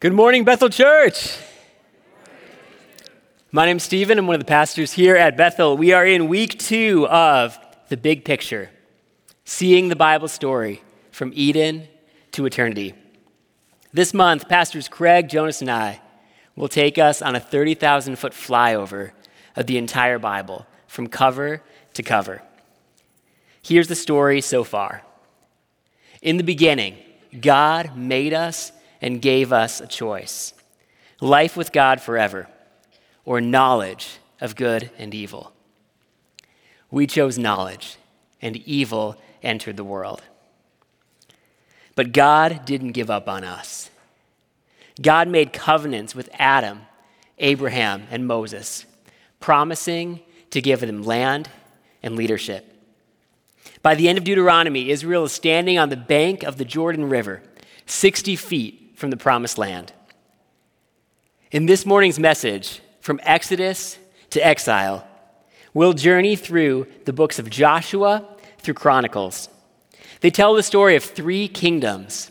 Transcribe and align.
Good 0.00 0.14
morning, 0.14 0.44
Bethel 0.44 0.70
Church. 0.70 1.36
My 3.52 3.66
name's 3.66 3.82
Stephen. 3.82 4.18
I'm 4.18 4.26
one 4.26 4.34
of 4.34 4.40
the 4.40 4.46
pastors 4.46 4.94
here 4.94 5.14
at 5.14 5.36
Bethel. 5.36 5.76
We 5.76 5.92
are 5.92 6.06
in 6.06 6.28
week 6.28 6.58
two 6.58 7.06
of 7.08 7.58
the 7.90 7.98
big 7.98 8.24
picture, 8.24 8.70
seeing 9.44 9.90
the 9.90 9.96
Bible 9.96 10.28
story 10.28 10.80
from 11.10 11.32
Eden 11.34 11.86
to 12.32 12.46
eternity. 12.46 12.94
This 13.92 14.14
month, 14.14 14.48
Pastors 14.48 14.88
Craig, 14.88 15.28
Jonas, 15.28 15.60
and 15.60 15.70
I 15.70 16.00
will 16.56 16.68
take 16.68 16.96
us 16.96 17.20
on 17.20 17.36
a 17.36 17.40
30,000 17.40 18.16
foot 18.16 18.32
flyover 18.32 19.10
of 19.54 19.66
the 19.66 19.76
entire 19.76 20.18
Bible 20.18 20.66
from 20.86 21.08
cover 21.08 21.62
to 21.92 22.02
cover. 22.02 22.40
Here's 23.60 23.88
the 23.88 23.94
story 23.94 24.40
so 24.40 24.64
far. 24.64 25.02
In 26.22 26.38
the 26.38 26.42
beginning, 26.42 26.96
God 27.38 27.98
made 27.98 28.32
us 28.32 28.72
and 29.00 29.22
gave 29.22 29.52
us 29.52 29.80
a 29.80 29.86
choice 29.86 30.54
life 31.20 31.56
with 31.56 31.72
God 31.72 32.00
forever, 32.00 32.48
or 33.24 33.40
knowledge 33.40 34.18
of 34.40 34.56
good 34.56 34.90
and 34.98 35.14
evil. 35.14 35.52
We 36.90 37.06
chose 37.06 37.38
knowledge, 37.38 37.96
and 38.40 38.56
evil 38.56 39.20
entered 39.42 39.76
the 39.76 39.84
world. 39.84 40.22
But 41.94 42.12
God 42.12 42.64
didn't 42.64 42.92
give 42.92 43.10
up 43.10 43.28
on 43.28 43.44
us. 43.44 43.90
God 45.00 45.28
made 45.28 45.52
covenants 45.52 46.14
with 46.14 46.30
Adam, 46.38 46.82
Abraham, 47.38 48.06
and 48.10 48.26
Moses, 48.26 48.86
promising 49.38 50.20
to 50.50 50.60
give 50.60 50.80
them 50.80 51.02
land 51.02 51.48
and 52.02 52.16
leadership. 52.16 52.66
By 53.82 53.94
the 53.94 54.08
end 54.08 54.18
of 54.18 54.24
Deuteronomy, 54.24 54.90
Israel 54.90 55.24
is 55.24 55.32
standing 55.32 55.78
on 55.78 55.90
the 55.90 55.96
bank 55.96 56.42
of 56.42 56.56
the 56.56 56.64
Jordan 56.64 57.08
River, 57.08 57.42
60 57.86 58.36
feet 58.36 58.79
from 59.00 59.08
the 59.08 59.16
promised 59.16 59.56
land. 59.56 59.94
In 61.50 61.64
this 61.64 61.86
morning's 61.86 62.18
message, 62.18 62.82
from 63.00 63.18
Exodus 63.22 63.98
to 64.28 64.46
exile, 64.46 65.08
we'll 65.72 65.94
journey 65.94 66.36
through 66.36 66.86
the 67.06 67.12
books 67.14 67.38
of 67.38 67.48
Joshua 67.48 68.28
through 68.58 68.74
Chronicles. 68.74 69.48
They 70.20 70.28
tell 70.30 70.52
the 70.52 70.62
story 70.62 70.96
of 70.96 71.02
three 71.02 71.48
kingdoms 71.48 72.30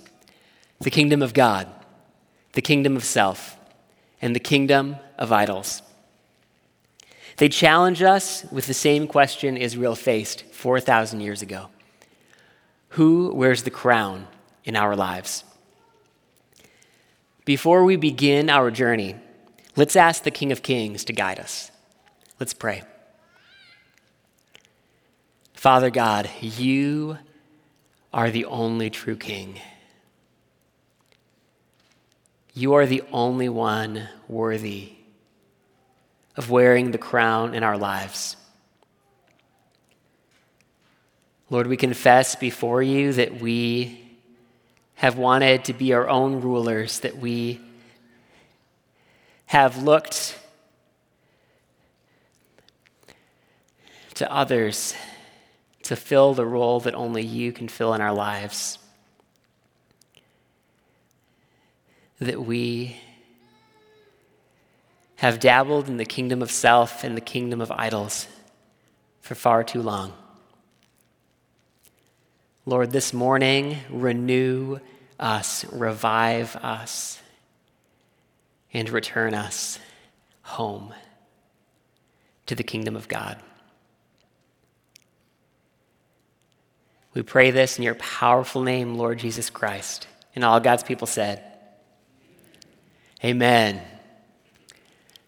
the 0.80 0.92
kingdom 0.92 1.23
of 1.23 1.34
God, 1.34 1.67
the 2.53 2.61
kingdom 2.61 2.95
of 2.95 3.04
self, 3.04 3.58
and 4.22 4.36
the 4.36 4.39
kingdom 4.39 4.98
of 5.17 5.31
idols. 5.31 5.81
They 7.38 7.50
challenge 7.50 8.04
us 8.04 8.45
with 8.52 8.67
the 8.67 8.76
same 8.76 9.08
question 9.08 9.58
Israel 9.58 9.95
faced 9.95 10.44
4,000 10.52 11.20
years 11.20 11.42
ago 11.42 11.70
Who 12.89 13.33
wears 13.33 13.64
the 13.64 13.72
crown 13.72 14.28
in 14.64 14.76
our 14.76 14.95
lives? 14.95 15.44
Before 17.45 17.84
we 17.84 17.95
begin 17.95 18.50
our 18.50 18.70
journey, 18.72 19.16
let's 19.76 19.95
ask 19.95 20.23
the 20.23 20.32
King 20.32 20.52
of 20.52 20.62
Kings 20.62 21.04
to 21.06 21.14
guide 21.14 21.40
us. 21.40 21.72
Let's 22.40 22.54
pray. 22.54 22.84
Father 25.54 25.90
God, 25.90 26.30
you 26.42 27.17
are 28.14 28.32
the 28.32 28.45
only 28.45 28.90
true 28.90 29.16
King. 29.16 29.60
You 32.54 32.73
are 32.73 32.86
the 32.86 33.04
only 33.12 33.50
one 33.50 34.10
worthy 34.28 34.94
of 36.36 36.50
wearing 36.50 36.92
the 36.92 36.98
crown 36.98 37.54
in 37.54 37.64
our 37.64 37.78
lives. 37.78 38.38
Lord, 41.50 41.67
we 41.67 41.78
confess 41.78 42.36
before 42.36 42.84
you 42.84 43.12
that 43.14 43.42
we 43.42 44.09
have 45.00 45.17
wanted 45.17 45.64
to 45.64 45.72
be 45.72 45.94
our 45.94 46.09
own 46.09 46.42
rulers, 46.42 47.00
that 47.00 47.17
we 47.17 47.58
have 49.45 49.81
looked 49.81 50.38
to 54.14 54.30
others 54.30 54.94
to 55.83 55.95
fill 55.95 56.33
the 56.33 56.45
role 56.45 56.82
that 56.82 56.93
only 56.95 57.23
you 57.23 57.54
can 57.54 57.70
fill 57.70 57.93
in 57.93 58.02
our 58.02 58.11
lives. 58.11 58.77
That 62.20 62.43
we 62.43 62.98
have 65.15 65.39
dabbled 65.39 65.88
in 65.88 65.95
the 65.95 66.04
kingdom 66.04 66.42
of 66.42 66.52
self 66.52 67.05
and 67.05 67.15
the 67.15 67.21
kingdom 67.21 67.61
of 67.61 67.71
idols 67.71 68.27
for 69.21 69.33
far 69.33 69.64
too 69.64 69.82
long. 69.82 70.11
Lord, 72.65 72.92
this 72.92 73.14
morning, 73.14 73.77
renew 73.89 74.80
us, 75.20 75.65
revive 75.71 76.55
us, 76.58 77.20
and 78.73 78.89
return 78.89 79.33
us 79.33 79.80
home 80.42 80.93
to 82.45 82.55
the 82.55 82.64
kingdom 82.64 82.95
of 82.95 83.08
God. 83.08 83.37
We 87.14 87.23
pray 87.23 87.52
this 87.52 87.77
in 87.77 87.83
your 87.83 87.95
powerful 87.95 88.61
name, 88.61 88.95
Lord 88.95 89.20
Jesus 89.20 89.49
Christ. 89.49 90.08
And 90.36 90.43
all 90.43 90.59
God's 90.59 90.83
people 90.83 91.08
said, 91.08 91.43
Amen. 93.23 93.81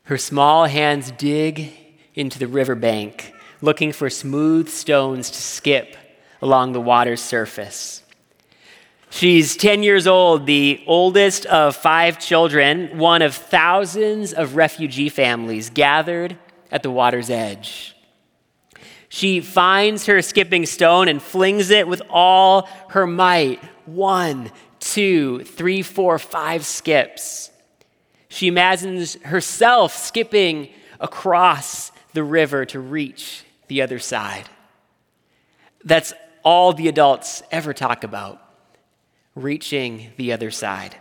Her 0.04 0.18
small 0.18 0.66
hands 0.66 1.12
dig 1.12 1.74
into 2.14 2.40
the 2.40 2.48
riverbank, 2.48 3.34
looking 3.62 3.92
for 3.92 4.10
smooth 4.10 4.70
stones 4.70 5.30
to 5.32 5.42
skip 5.42 5.96
along 6.42 6.74
the 6.74 6.82
water's 6.82 7.22
surface. 7.22 8.04
She's 9.10 9.58
10 9.58 9.84
years 9.84 10.08
old, 10.08 10.46
the 10.46 10.82
oldest 10.88 11.46
of 11.48 11.76
five 11.76 12.18
children, 12.18 12.98
one 12.98 13.22
of 13.22 13.36
thousands 13.36 14.34
of 14.34 14.56
refugee 14.56 15.10
families 15.10 15.70
gathered 15.70 16.38
at 16.72 16.82
the 16.82 16.90
water's 16.90 17.30
edge. 17.30 17.94
She 19.10 19.42
finds 19.42 20.06
her 20.06 20.22
skipping 20.22 20.66
stone 20.66 21.10
and 21.10 21.22
flings 21.22 21.70
it 21.70 21.90
with 21.90 22.02
all 22.10 22.70
her 22.92 23.06
might. 23.06 23.62
One, 23.86 24.50
two, 24.80 25.44
three, 25.44 25.82
four, 25.82 26.18
five 26.18 26.66
skips. 26.66 27.52
She 28.30 28.48
imagines 28.48 29.16
herself 29.24 29.94
skipping 29.94 30.70
across 31.02 31.92
the 32.14 32.24
river 32.24 32.64
to 32.68 32.80
reach 32.80 33.44
the 33.68 33.82
other 33.82 34.00
side. 34.00 34.46
That's 35.84 36.14
all 36.44 36.74
the 36.74 36.88
adults 36.88 37.44
ever 37.52 37.74
talk 37.74 38.04
about 38.04 38.42
reaching 39.36 40.12
the 40.18 40.34
other 40.34 40.52
side. 40.52 40.96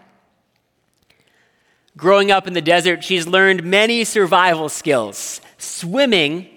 Growing 1.96 2.30
up 2.30 2.46
in 2.46 2.52
the 2.52 2.60
desert, 2.60 3.02
she's 3.02 3.26
learned 3.26 3.64
many 3.64 4.04
survival 4.04 4.68
skills. 4.68 5.40
Swimming 5.58 6.48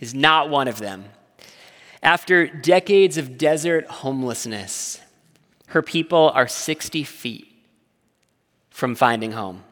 is 0.00 0.14
not 0.14 0.50
one 0.50 0.68
of 0.68 0.78
them. 0.78 1.04
After 2.02 2.46
decades 2.48 3.16
of 3.16 3.38
desert 3.38 3.86
homelessness, 3.86 5.00
her 5.66 5.82
people 5.82 6.30
are 6.34 6.48
60 6.48 7.04
feet 7.04 7.46
from 8.70 8.96
finding 8.96 9.32
home. 9.32 9.62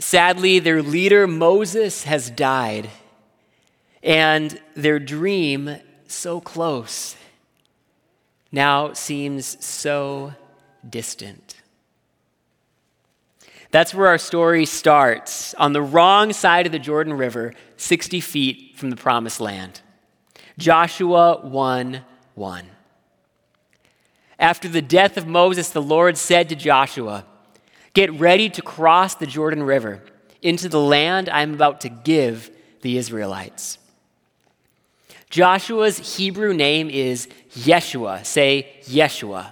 Sadly, 0.00 0.58
their 0.58 0.82
leader, 0.82 1.28
Moses, 1.28 2.02
has 2.02 2.28
died, 2.28 2.90
and 4.02 4.60
their 4.74 4.98
dream 4.98 5.76
so 6.14 6.40
close 6.40 7.16
now 8.52 8.92
seems 8.92 9.62
so 9.64 10.32
distant. 10.88 11.56
That's 13.70 13.92
where 13.92 14.06
our 14.06 14.18
story 14.18 14.66
starts, 14.66 15.52
on 15.54 15.72
the 15.72 15.82
wrong 15.82 16.32
side 16.32 16.66
of 16.66 16.70
the 16.70 16.78
Jordan 16.78 17.14
River, 17.14 17.54
60 17.76 18.20
feet 18.20 18.76
from 18.76 18.90
the 18.90 18.96
promised 18.96 19.40
land. 19.40 19.80
Joshua 20.56 21.40
1 21.42 22.04
1. 22.36 22.66
After 24.38 24.68
the 24.68 24.82
death 24.82 25.16
of 25.16 25.26
Moses, 25.26 25.70
the 25.70 25.82
Lord 25.82 26.16
said 26.16 26.48
to 26.48 26.54
Joshua, 26.54 27.24
Get 27.94 28.12
ready 28.12 28.48
to 28.50 28.62
cross 28.62 29.16
the 29.16 29.26
Jordan 29.26 29.62
River 29.62 30.02
into 30.42 30.68
the 30.68 30.80
land 30.80 31.28
I'm 31.28 31.54
about 31.54 31.80
to 31.80 31.88
give 31.88 32.50
the 32.82 32.96
Israelites. 32.96 33.78
Joshua's 35.34 36.16
Hebrew 36.16 36.54
name 36.54 36.88
is 36.88 37.26
Yeshua. 37.56 38.24
Say 38.24 38.72
Yeshua. 38.84 39.50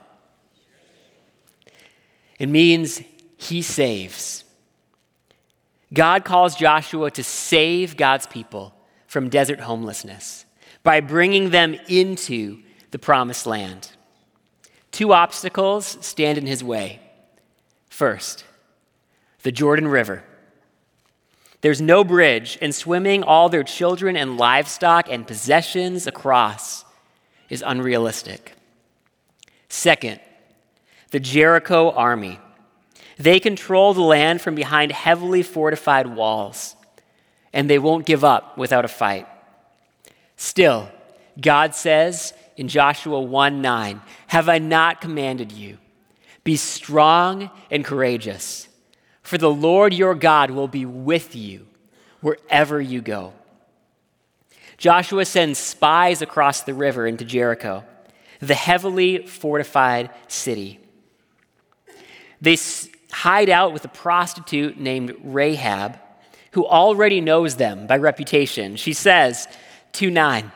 It 2.38 2.48
means 2.48 3.02
he 3.36 3.62
saves. 3.62 4.44
God 5.92 6.24
calls 6.24 6.54
Joshua 6.54 7.10
to 7.10 7.24
save 7.24 7.96
God's 7.96 8.28
people 8.28 8.72
from 9.08 9.28
desert 9.28 9.58
homelessness 9.58 10.44
by 10.84 11.00
bringing 11.00 11.50
them 11.50 11.74
into 11.88 12.62
the 12.92 13.00
promised 13.00 13.44
land. 13.44 13.90
Two 14.92 15.12
obstacles 15.12 15.98
stand 16.00 16.38
in 16.38 16.46
his 16.46 16.62
way. 16.62 17.00
First, 17.88 18.44
the 19.42 19.50
Jordan 19.50 19.88
River. 19.88 20.22
There's 21.62 21.80
no 21.80 22.04
bridge, 22.04 22.58
and 22.60 22.74
swimming 22.74 23.22
all 23.22 23.48
their 23.48 23.62
children 23.62 24.16
and 24.16 24.36
livestock 24.36 25.08
and 25.08 25.26
possessions 25.26 26.06
across 26.06 26.84
is 27.48 27.62
unrealistic. 27.64 28.54
Second, 29.68 30.20
the 31.12 31.20
Jericho 31.20 31.90
army. 31.92 32.40
They 33.16 33.38
control 33.38 33.94
the 33.94 34.00
land 34.00 34.40
from 34.40 34.56
behind 34.56 34.90
heavily 34.90 35.42
fortified 35.42 36.08
walls, 36.08 36.74
and 37.52 37.70
they 37.70 37.78
won't 37.78 38.06
give 38.06 38.24
up 38.24 38.58
without 38.58 38.84
a 38.84 38.88
fight. 38.88 39.28
Still, 40.36 40.88
God 41.40 41.74
says 41.74 42.34
in 42.56 42.66
Joshua 42.66 43.20
1 43.20 43.62
9, 43.62 44.02
Have 44.26 44.48
I 44.48 44.58
not 44.58 45.00
commanded 45.00 45.52
you? 45.52 45.78
Be 46.42 46.56
strong 46.56 47.50
and 47.70 47.84
courageous, 47.84 48.66
for 49.22 49.38
the 49.38 49.50
Lord 49.50 49.94
your 49.94 50.14
God 50.14 50.50
will 50.50 50.68
be 50.68 50.84
with 50.84 51.34
you 51.34 51.66
wherever 52.20 52.80
you 52.80 53.00
go. 53.00 53.32
Joshua 54.76 55.24
sends 55.24 55.58
spies 55.58 56.22
across 56.22 56.62
the 56.62 56.74
river 56.74 57.06
into 57.06 57.24
Jericho, 57.24 57.84
the 58.40 58.54
heavily 58.54 59.26
fortified 59.26 60.10
city. 60.26 60.80
They 62.40 62.58
hide 63.12 63.48
out 63.48 63.72
with 63.72 63.84
a 63.84 63.88
prostitute 63.88 64.78
named 64.78 65.14
Rahab, 65.22 65.98
who 66.52 66.66
already 66.66 67.20
knows 67.20 67.56
them 67.56 67.86
by 67.86 67.96
reputation. 67.96 68.76
She 68.76 68.92
says, 68.92 69.46
2 69.92 70.10
9, 70.10 70.50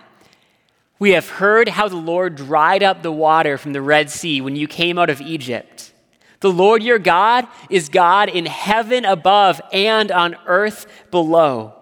We 0.99 1.13
have 1.13 1.29
heard 1.29 1.69
how 1.69 1.89
the 1.89 1.97
Lord 1.97 2.35
dried 2.35 2.83
up 2.83 3.03
the 3.03 3.13
water 3.13 3.57
from 3.57 3.73
the 3.73 3.83
Red 3.83 4.11
Sea 4.11 4.41
when 4.41 4.57
you 4.57 4.67
came 4.67 4.99
out 4.99 5.11
of 5.11 5.21
Egypt. 5.21 5.93
The 6.41 6.53
Lord 6.53 6.83
your 6.83 6.99
God 6.99 7.47
is 7.71 7.89
God 7.89 8.29
in 8.29 8.47
heaven 8.47 9.05
above 9.05 9.61
and 9.73 10.11
on 10.11 10.37
earth 10.47 10.87
below. 11.11 11.75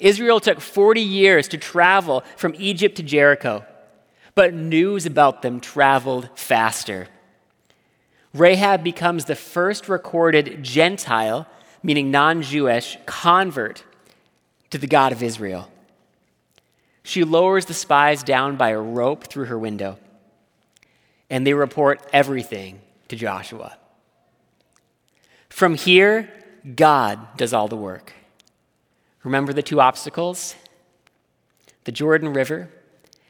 Israel 0.00 0.40
took 0.40 0.60
40 0.60 1.00
years 1.00 1.48
to 1.48 1.58
travel 1.58 2.24
from 2.36 2.54
Egypt 2.58 2.96
to 2.96 3.02
Jericho, 3.02 3.64
but 4.34 4.54
news 4.54 5.06
about 5.06 5.42
them 5.42 5.60
traveled 5.60 6.28
faster. 6.34 7.08
Rahab 8.32 8.82
becomes 8.82 9.26
the 9.26 9.36
first 9.36 9.88
recorded 9.88 10.62
Gentile, 10.62 11.46
meaning 11.82 12.10
non 12.10 12.42
Jewish, 12.42 12.98
convert 13.06 13.84
to 14.70 14.78
the 14.78 14.88
God 14.88 15.12
of 15.12 15.22
Israel. 15.22 15.70
She 17.04 17.22
lowers 17.22 17.66
the 17.66 17.74
spies 17.74 18.22
down 18.22 18.56
by 18.56 18.70
a 18.70 18.80
rope 18.80 19.24
through 19.24 19.44
her 19.44 19.58
window, 19.58 19.98
and 21.28 21.46
they 21.46 21.54
report 21.54 22.00
everything 22.12 22.80
to 23.08 23.16
Joshua. 23.16 23.76
From 25.48 25.74
here, 25.74 26.32
God 26.74 27.36
does 27.36 27.52
all 27.52 27.68
the 27.68 27.76
work. 27.76 28.12
Remember 29.22 29.52
the 29.52 29.62
two 29.62 29.80
obstacles? 29.80 30.54
The 31.84 31.92
Jordan 31.92 32.32
River 32.32 32.68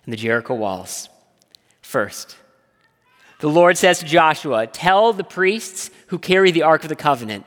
and 0.04 0.12
the 0.12 0.16
Jericho 0.16 0.54
walls. 0.54 1.08
First, 1.82 2.36
the 3.40 3.48
Lord 3.48 3.76
says 3.76 3.98
to 3.98 4.04
Joshua, 4.04 4.66
Tell 4.66 5.12
the 5.12 5.24
priests 5.24 5.90
who 6.08 6.18
carry 6.18 6.50
the 6.50 6.62
Ark 6.62 6.82
of 6.82 6.88
the 6.88 6.96
Covenant, 6.96 7.44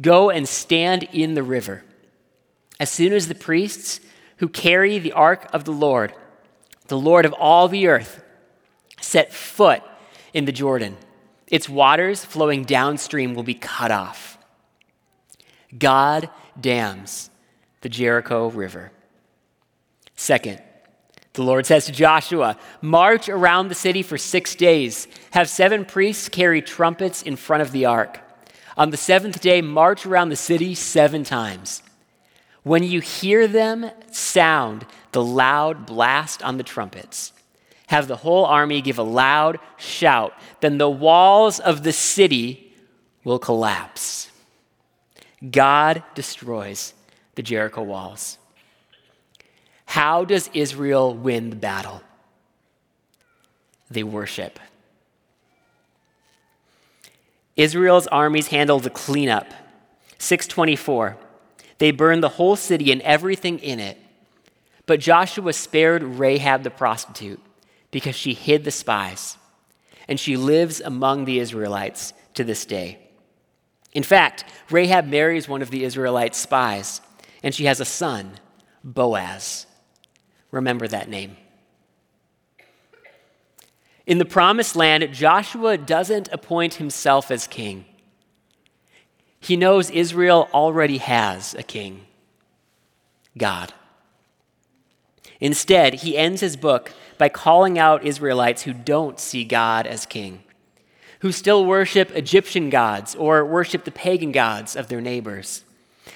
go 0.00 0.30
and 0.30 0.48
stand 0.48 1.04
in 1.12 1.34
the 1.34 1.42
river. 1.42 1.84
As 2.80 2.90
soon 2.90 3.12
as 3.12 3.28
the 3.28 3.34
priests 3.34 4.00
who 4.38 4.48
carry 4.48 4.98
the 4.98 5.12
Ark 5.12 5.48
of 5.52 5.64
the 5.64 5.72
Lord, 5.72 6.12
the 6.86 6.98
Lord 6.98 7.24
of 7.24 7.32
all 7.34 7.68
the 7.68 7.86
earth, 7.88 8.22
set 9.00 9.32
foot 9.32 9.82
in 10.32 10.44
the 10.44 10.52
Jordan, 10.52 10.96
its 11.50 11.68
waters 11.68 12.24
flowing 12.24 12.64
downstream 12.64 13.34
will 13.34 13.42
be 13.42 13.54
cut 13.54 13.90
off. 13.90 14.38
God 15.76 16.30
dams 16.60 17.30
the 17.80 17.88
Jericho 17.88 18.48
River. 18.48 18.90
Second, 20.16 20.60
the 21.34 21.42
Lord 21.42 21.66
says 21.66 21.86
to 21.86 21.92
Joshua, 21.92 22.58
March 22.80 23.28
around 23.28 23.68
the 23.68 23.74
city 23.74 24.02
for 24.02 24.18
six 24.18 24.54
days. 24.54 25.06
Have 25.30 25.48
seven 25.48 25.84
priests 25.84 26.28
carry 26.28 26.60
trumpets 26.60 27.22
in 27.22 27.36
front 27.36 27.62
of 27.62 27.70
the 27.70 27.84
ark. 27.84 28.20
On 28.76 28.90
the 28.90 28.96
seventh 28.96 29.40
day, 29.40 29.62
march 29.62 30.04
around 30.04 30.30
the 30.30 30.36
city 30.36 30.74
seven 30.74 31.22
times. 31.22 31.82
When 32.64 32.82
you 32.82 33.00
hear 33.00 33.46
them 33.46 33.90
sound 34.10 34.86
the 35.12 35.22
loud 35.22 35.86
blast 35.86 36.42
on 36.42 36.58
the 36.58 36.64
trumpets, 36.64 37.32
have 37.88 38.06
the 38.06 38.16
whole 38.16 38.44
army 38.44 38.80
give 38.82 38.98
a 38.98 39.02
loud 39.02 39.58
shout. 39.78 40.34
Then 40.60 40.78
the 40.78 40.90
walls 40.90 41.58
of 41.58 41.82
the 41.82 41.92
city 41.92 42.72
will 43.24 43.38
collapse. 43.38 44.30
God 45.50 46.02
destroys 46.14 46.92
the 47.34 47.42
Jericho 47.42 47.82
walls. 47.82 48.38
How 49.86 50.24
does 50.24 50.50
Israel 50.52 51.14
win 51.14 51.48
the 51.48 51.56
battle? 51.56 52.02
They 53.90 54.02
worship. 54.02 54.60
Israel's 57.56 58.06
armies 58.08 58.48
handled 58.48 58.82
the 58.82 58.90
cleanup. 58.90 59.46
624. 60.18 61.16
They 61.78 61.90
burned 61.90 62.22
the 62.22 62.28
whole 62.28 62.56
city 62.56 62.92
and 62.92 63.00
everything 63.00 63.58
in 63.60 63.80
it. 63.80 63.96
But 64.84 65.00
Joshua 65.00 65.54
spared 65.54 66.02
Rahab 66.02 66.64
the 66.64 66.70
prostitute 66.70 67.40
because 67.90 68.14
she 68.14 68.34
hid 68.34 68.64
the 68.64 68.70
spies, 68.70 69.36
and 70.06 70.18
she 70.18 70.36
lives 70.36 70.80
among 70.80 71.24
the 71.24 71.38
Israelites 71.38 72.12
to 72.34 72.44
this 72.44 72.64
day. 72.64 72.98
In 73.92 74.02
fact, 74.02 74.44
Rahab 74.70 75.06
marries 75.06 75.48
one 75.48 75.62
of 75.62 75.70
the 75.70 75.84
Israelite 75.84 76.34
spies, 76.34 77.00
and 77.42 77.54
she 77.54 77.64
has 77.64 77.80
a 77.80 77.84
son, 77.84 78.38
Boaz. 78.84 79.66
Remember 80.50 80.86
that 80.88 81.08
name. 81.08 81.36
In 84.06 84.18
the 84.18 84.24
promised 84.24 84.74
land, 84.74 85.12
Joshua 85.12 85.76
doesn't 85.76 86.28
appoint 86.32 86.74
himself 86.74 87.30
as 87.30 87.46
king. 87.46 87.84
He 89.40 89.56
knows 89.56 89.90
Israel 89.90 90.48
already 90.52 90.98
has 90.98 91.54
a 91.54 91.62
king 91.62 92.06
God. 93.36 93.72
Instead, 95.40 95.94
he 95.94 96.16
ends 96.16 96.40
his 96.40 96.56
book 96.56 96.92
by 97.18 97.28
calling 97.28 97.78
out 97.78 98.04
Israelites 98.04 98.62
who 98.62 98.72
don't 98.72 99.18
see 99.18 99.44
God 99.44 99.86
as 99.86 100.06
king, 100.06 100.42
who 101.20 101.32
still 101.32 101.64
worship 101.64 102.10
Egyptian 102.12 102.70
gods 102.70 103.14
or 103.14 103.44
worship 103.44 103.84
the 103.84 103.90
pagan 103.90 104.32
gods 104.32 104.76
of 104.76 104.88
their 104.88 105.00
neighbors. 105.00 105.64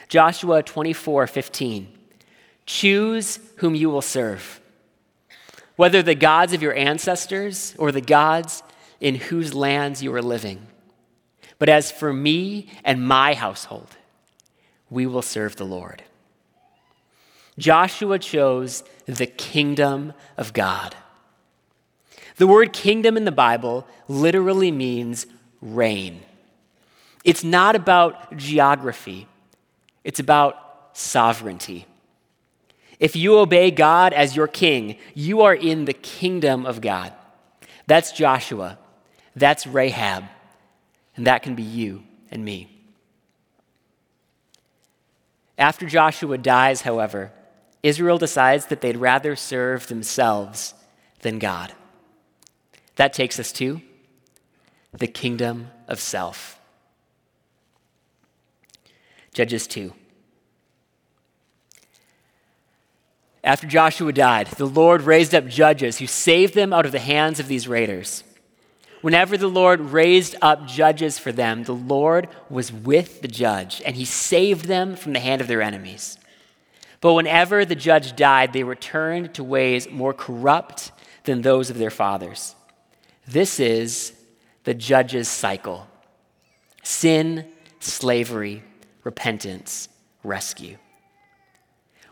Joshua 0.08 0.62
24 0.62 1.26
15. 1.26 1.88
Choose 2.64 3.40
whom 3.56 3.74
you 3.74 3.90
will 3.90 4.02
serve, 4.02 4.60
whether 5.76 6.02
the 6.02 6.14
gods 6.14 6.52
of 6.52 6.62
your 6.62 6.74
ancestors 6.74 7.74
or 7.78 7.90
the 7.90 8.00
gods 8.00 8.62
in 9.00 9.16
whose 9.16 9.52
lands 9.52 10.02
you 10.02 10.14
are 10.14 10.22
living. 10.22 10.66
But 11.58 11.68
as 11.68 11.90
for 11.90 12.12
me 12.12 12.68
and 12.84 13.06
my 13.06 13.34
household, 13.34 13.96
we 14.90 15.06
will 15.06 15.22
serve 15.22 15.56
the 15.56 15.64
Lord. 15.64 16.04
Joshua 17.58 18.18
chose 18.18 18.82
the 19.06 19.26
kingdom 19.26 20.12
of 20.36 20.52
God. 20.52 20.96
The 22.36 22.46
word 22.46 22.72
kingdom 22.72 23.16
in 23.16 23.24
the 23.24 23.32
Bible 23.32 23.86
literally 24.08 24.70
means 24.70 25.26
reign. 25.60 26.22
It's 27.24 27.44
not 27.44 27.76
about 27.76 28.36
geography, 28.36 29.28
it's 30.02 30.20
about 30.20 30.56
sovereignty. 30.92 31.86
If 32.98 33.16
you 33.16 33.38
obey 33.38 33.70
God 33.70 34.12
as 34.12 34.36
your 34.36 34.46
king, 34.46 34.96
you 35.12 35.42
are 35.42 35.54
in 35.54 35.86
the 35.86 35.92
kingdom 35.92 36.64
of 36.64 36.80
God. 36.80 37.12
That's 37.86 38.12
Joshua. 38.12 38.78
That's 39.34 39.66
Rahab. 39.66 40.24
And 41.16 41.26
that 41.26 41.42
can 41.42 41.56
be 41.56 41.64
you 41.64 42.04
and 42.30 42.44
me. 42.44 42.68
After 45.58 45.86
Joshua 45.86 46.38
dies, 46.38 46.82
however, 46.82 47.32
Israel 47.82 48.18
decides 48.18 48.66
that 48.66 48.80
they'd 48.80 48.96
rather 48.96 49.34
serve 49.34 49.88
themselves 49.88 50.74
than 51.20 51.38
God. 51.38 51.72
That 52.96 53.12
takes 53.12 53.40
us 53.40 53.52
to 53.52 53.80
the 54.92 55.06
kingdom 55.06 55.70
of 55.88 55.98
self. 55.98 56.60
Judges 59.32 59.66
2. 59.66 59.92
After 63.44 63.66
Joshua 63.66 64.12
died, 64.12 64.46
the 64.48 64.66
Lord 64.66 65.02
raised 65.02 65.34
up 65.34 65.46
judges 65.46 65.98
who 65.98 66.06
saved 66.06 66.54
them 66.54 66.72
out 66.72 66.86
of 66.86 66.92
the 66.92 67.00
hands 67.00 67.40
of 67.40 67.48
these 67.48 67.66
raiders. 67.66 68.22
Whenever 69.00 69.36
the 69.36 69.48
Lord 69.48 69.80
raised 69.80 70.36
up 70.40 70.66
judges 70.66 71.18
for 71.18 71.32
them, 71.32 71.64
the 71.64 71.74
Lord 71.74 72.28
was 72.48 72.72
with 72.72 73.20
the 73.20 73.28
judge, 73.28 73.82
and 73.84 73.96
he 73.96 74.04
saved 74.04 74.66
them 74.66 74.94
from 74.94 75.12
the 75.12 75.18
hand 75.18 75.40
of 75.40 75.48
their 75.48 75.60
enemies. 75.62 76.18
But 77.02 77.14
whenever 77.14 77.64
the 77.64 77.74
judge 77.74 78.14
died, 78.14 78.52
they 78.52 78.62
returned 78.62 79.34
to 79.34 79.44
ways 79.44 79.90
more 79.90 80.14
corrupt 80.14 80.92
than 81.24 81.42
those 81.42 81.68
of 81.68 81.76
their 81.76 81.90
fathers. 81.90 82.54
This 83.26 83.60
is 83.60 84.14
the 84.64 84.72
judge's 84.72 85.28
cycle 85.28 85.86
sin, 86.84 87.44
slavery, 87.80 88.62
repentance, 89.04 89.88
rescue. 90.24 90.78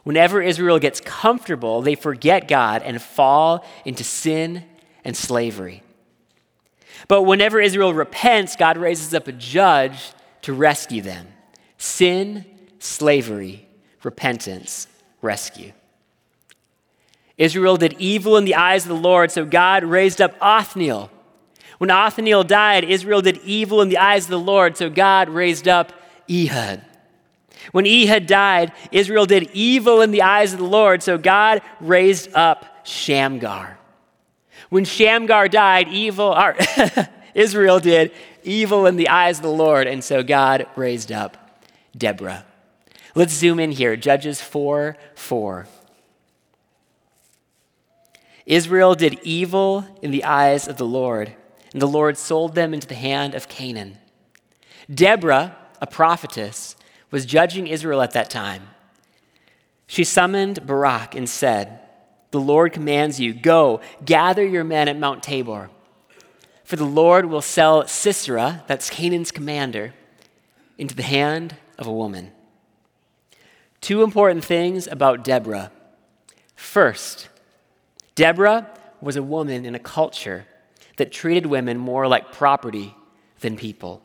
Whenever 0.03 0.43
Israel 0.43 0.79
gets 0.79 1.01
comfortable, 1.01 1.83
they 1.83 1.95
forget 1.95 2.49
God 2.49 2.83
and 2.83 3.01
fall 3.01 3.65
into 3.85 4.03
sin 4.03 4.65
and 5.05 5.17
slavery. 5.17 5.83
But 7.07 7.23
whenever 7.23 7.61
Israel 7.61 7.95
repents, 7.95 8.57
God 8.57 8.77
raises 8.77 9.15
up 9.15 9.29
a 9.29 9.33
judge 9.33 10.13
to 10.43 10.53
rescue 10.53 11.03
them 11.03 11.29
sin, 11.79 12.45
slavery, 12.81 13.69
repentance, 14.03 14.87
rescue. 15.23 15.73
Israel 17.37 17.77
did 17.77 17.95
evil 17.99 18.37
in 18.37 18.45
the 18.45 18.55
eyes 18.55 18.85
of 18.85 18.89
the 18.89 18.95
Lord, 18.95 19.31
so 19.31 19.45
God 19.45 19.83
raised 19.85 20.21
up 20.21 20.35
Othniel. 20.41 21.11
When 21.79 21.91
Othniel 21.91 22.45
died, 22.45 22.85
Israel 22.85 23.23
did 23.23 23.39
evil 23.39 23.81
in 23.81 23.89
the 23.89 23.97
eyes 23.97 24.25
of 24.25 24.31
the 24.31 24.39
Lord, 24.39 24.77
so 24.77 24.91
God 24.91 25.31
raised 25.31 25.67
up 25.67 25.93
Ehud. 26.31 26.83
When 27.73 27.87
Ehud 27.87 28.27
died, 28.27 28.73
Israel 28.93 29.27
did 29.27 29.51
evil 29.55 30.03
in 30.03 30.11
the 30.11 30.23
eyes 30.23 30.53
of 30.53 30.59
the 30.59 30.67
Lord, 30.67 31.03
so 31.03 31.17
God 31.17 31.63
raised 31.81 32.35
up 32.35 32.87
Shamgar. 32.87 33.79
When 34.69 34.85
Shamgar 34.85 35.49
died, 35.49 35.89
evil, 35.89 36.37
Israel 37.35 37.81
did 37.81 38.13
evil 38.43 38.87
in 38.87 38.97
the 38.97 39.09
eyes 39.09 39.39
of 39.39 39.43
the 39.43 39.51
Lord, 39.51 39.87
and 39.87 40.05
so 40.05 40.23
God 40.23 40.67
raised 40.77 41.11
up 41.11 41.63
Deborah. 41.97 42.45
Let's 43.15 43.33
zoom 43.33 43.59
in 43.59 43.73
here. 43.73 43.97
Judges 43.97 44.41
4 44.41 44.97
4. 45.15 45.67
Israel 48.47 48.95
did 48.95 49.21
evil 49.23 49.85
in 50.03 50.11
the 50.11 50.25
eyes 50.25 50.67
of 50.67 50.77
the 50.77 50.87
Lord, 50.87 51.35
and 51.73 51.81
the 51.81 51.87
Lord 51.87 52.17
sold 52.19 52.55
them 52.55 52.75
into 52.75 52.87
the 52.87 52.95
hand 52.95 53.35
of 53.35 53.49
Canaan. 53.49 53.99
Deborah, 54.93 55.57
a 55.81 55.87
prophetess, 55.87 56.75
was 57.11 57.27
judging 57.27 57.67
Israel 57.67 58.03
at 58.03 58.13
that 58.13 58.31
time. 58.31 58.69
She 59.87 60.05
summoned 60.05 60.67
Barak 60.67 61.15
and 61.15 61.29
said, 61.29 61.81
The 62.31 62.41
Lord 62.41 62.73
commands 62.73 63.21
you, 63.21 63.35
go, 63.35 63.81
gather 64.05 64.45
your 64.45 64.65
men 64.65 64.89
at 64.89 64.99
Mount 64.99 65.23
Tabor. 65.23 65.71
For 66.65 66.77
the 66.77 66.85
Lord 66.85 67.27
will 67.27 67.43
sell 67.43 67.87
Sisera, 67.89 68.65
that's 68.69 68.91
Canaan's 68.91 69.33
commander, 69.33 69.95
into 70.79 70.95
the 70.95 71.03
hand 71.03 71.57
of 71.79 71.87
a 71.87 71.93
woman. 71.93 72.31
Two 73.81 74.03
important 74.03 74.45
things 74.45 74.87
about 74.87 75.25
Deborah. 75.25 75.71
First, 76.55 77.29
Deborah 78.15 78.69
was 79.01 79.17
a 79.17 79.23
woman 79.23 79.65
in 79.65 79.75
a 79.75 79.79
culture 79.79 80.47
that 80.97 81.11
treated 81.11 81.47
women 81.47 81.79
more 81.79 82.07
like 82.07 82.33
property 82.33 82.95
than 83.41 83.57
people. 83.57 84.03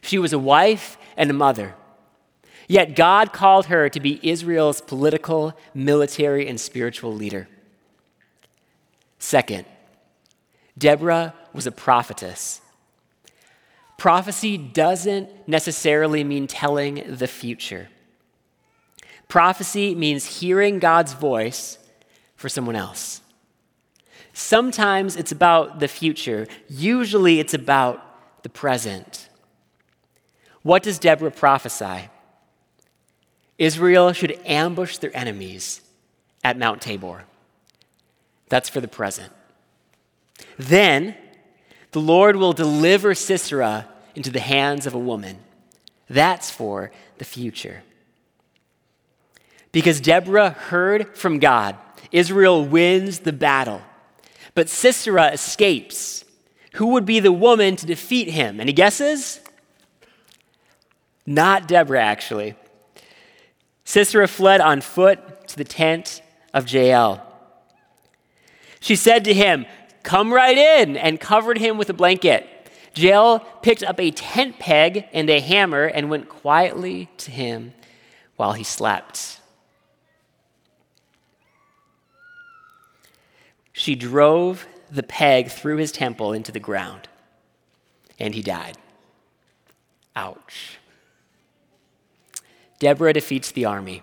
She 0.00 0.18
was 0.18 0.32
a 0.32 0.38
wife 0.38 0.98
and 1.16 1.30
a 1.30 1.34
mother. 1.34 1.74
Yet 2.68 2.96
God 2.96 3.32
called 3.32 3.66
her 3.66 3.88
to 3.88 4.00
be 4.00 4.18
Israel's 4.28 4.80
political, 4.80 5.56
military, 5.72 6.48
and 6.48 6.60
spiritual 6.60 7.14
leader. 7.14 7.48
Second, 9.20 9.64
Deborah 10.76 11.34
was 11.52 11.66
a 11.66 11.72
prophetess. 11.72 12.60
Prophecy 13.96 14.58
doesn't 14.58 15.48
necessarily 15.48 16.24
mean 16.24 16.46
telling 16.46 17.16
the 17.16 17.28
future. 17.28 17.88
Prophecy 19.28 19.94
means 19.94 20.40
hearing 20.40 20.78
God's 20.78 21.12
voice 21.12 21.78
for 22.36 22.48
someone 22.48 22.76
else. 22.76 23.20
Sometimes 24.32 25.16
it's 25.16 25.32
about 25.32 25.80
the 25.80 25.88
future, 25.88 26.46
usually 26.68 27.40
it's 27.40 27.54
about 27.54 28.42
the 28.42 28.48
present. 28.48 29.28
What 30.62 30.82
does 30.82 30.98
Deborah 30.98 31.30
prophesy? 31.30 32.10
Israel 33.58 34.12
should 34.12 34.38
ambush 34.44 34.98
their 34.98 35.16
enemies 35.16 35.80
at 36.44 36.58
Mount 36.58 36.82
Tabor. 36.82 37.24
That's 38.48 38.68
for 38.68 38.80
the 38.80 38.88
present. 38.88 39.32
Then 40.58 41.16
the 41.92 42.00
Lord 42.00 42.36
will 42.36 42.52
deliver 42.52 43.14
Sisera 43.14 43.88
into 44.14 44.30
the 44.30 44.40
hands 44.40 44.86
of 44.86 44.94
a 44.94 44.98
woman. 44.98 45.38
That's 46.08 46.50
for 46.50 46.92
the 47.18 47.24
future. 47.24 47.82
Because 49.76 50.00
Deborah 50.00 50.52
heard 50.52 51.14
from 51.18 51.38
God, 51.38 51.76
Israel 52.10 52.64
wins 52.64 53.18
the 53.18 53.32
battle. 53.34 53.82
But 54.54 54.70
Sisera 54.70 55.26
escapes. 55.32 56.24
Who 56.76 56.86
would 56.92 57.04
be 57.04 57.20
the 57.20 57.30
woman 57.30 57.76
to 57.76 57.84
defeat 57.84 58.30
him? 58.30 58.58
Any 58.58 58.72
guesses? 58.72 59.38
Not 61.26 61.68
Deborah, 61.68 62.02
actually. 62.02 62.54
Sisera 63.84 64.26
fled 64.26 64.62
on 64.62 64.80
foot 64.80 65.46
to 65.48 65.56
the 65.58 65.64
tent 65.64 66.22
of 66.54 66.72
Jael. 66.72 67.20
She 68.80 68.96
said 68.96 69.24
to 69.24 69.34
him, 69.34 69.66
Come 70.02 70.32
right 70.32 70.56
in, 70.56 70.96
and 70.96 71.20
covered 71.20 71.58
him 71.58 71.76
with 71.76 71.90
a 71.90 71.92
blanket. 71.92 72.46
Jael 72.94 73.40
picked 73.60 73.82
up 73.82 74.00
a 74.00 74.10
tent 74.10 74.58
peg 74.58 75.04
and 75.12 75.28
a 75.28 75.38
hammer 75.38 75.84
and 75.84 76.08
went 76.08 76.30
quietly 76.30 77.10
to 77.18 77.30
him 77.30 77.74
while 78.36 78.54
he 78.54 78.64
slept. 78.64 79.35
She 83.86 83.94
drove 83.94 84.66
the 84.90 85.04
peg 85.04 85.48
through 85.48 85.76
his 85.76 85.92
temple 85.92 86.32
into 86.32 86.50
the 86.50 86.58
ground, 86.58 87.08
and 88.18 88.34
he 88.34 88.42
died. 88.42 88.76
Ouch. 90.16 90.80
Deborah 92.80 93.12
defeats 93.12 93.52
the 93.52 93.64
army, 93.64 94.02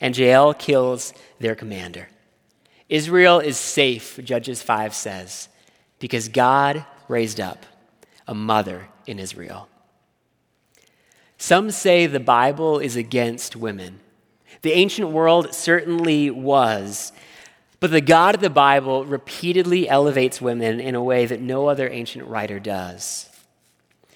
and 0.00 0.16
Jael 0.16 0.54
kills 0.54 1.12
their 1.40 1.54
commander. 1.54 2.08
Israel 2.88 3.38
is 3.38 3.58
safe, 3.58 4.18
Judges 4.24 4.62
5 4.62 4.94
says, 4.94 5.50
because 5.98 6.28
God 6.28 6.86
raised 7.06 7.38
up 7.38 7.66
a 8.26 8.34
mother 8.34 8.88
in 9.06 9.18
Israel. 9.18 9.68
Some 11.36 11.70
say 11.70 12.06
the 12.06 12.18
Bible 12.18 12.78
is 12.78 12.96
against 12.96 13.56
women. 13.56 14.00
The 14.62 14.72
ancient 14.72 15.10
world 15.10 15.54
certainly 15.54 16.30
was, 16.30 17.12
but 17.82 17.90
the 17.90 18.00
God 18.00 18.36
of 18.36 18.40
the 18.40 18.48
Bible 18.48 19.04
repeatedly 19.04 19.88
elevates 19.88 20.40
women 20.40 20.78
in 20.78 20.94
a 20.94 21.02
way 21.02 21.26
that 21.26 21.40
no 21.40 21.66
other 21.66 21.88
ancient 21.88 22.28
writer 22.28 22.60
does. 22.60 23.28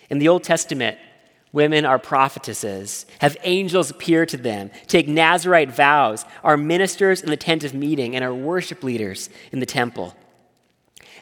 In 0.09 0.21
the 0.21 0.29
Old 0.29 0.45
Testament, 0.45 0.99
Women 1.53 1.87
are 1.87 1.99
prophetesses, 1.99 3.07
have 3.21 3.39
angels 3.43 3.91
appear 3.91 4.27
to 4.27 4.37
them, 4.37 4.71
take 4.89 5.09
Nazarite 5.09 5.71
vows, 5.71 6.27
are 6.45 6.59
ministers 6.59 7.23
in 7.23 7.31
the 7.31 7.37
tent 7.37 7.65
of 7.65 7.73
meeting, 7.73 8.15
and 8.15 8.23
are 8.23 8.35
worship 8.35 8.85
leaders 8.85 9.31
in 9.53 9.61
the 9.61 9.65
temple. 9.65 10.15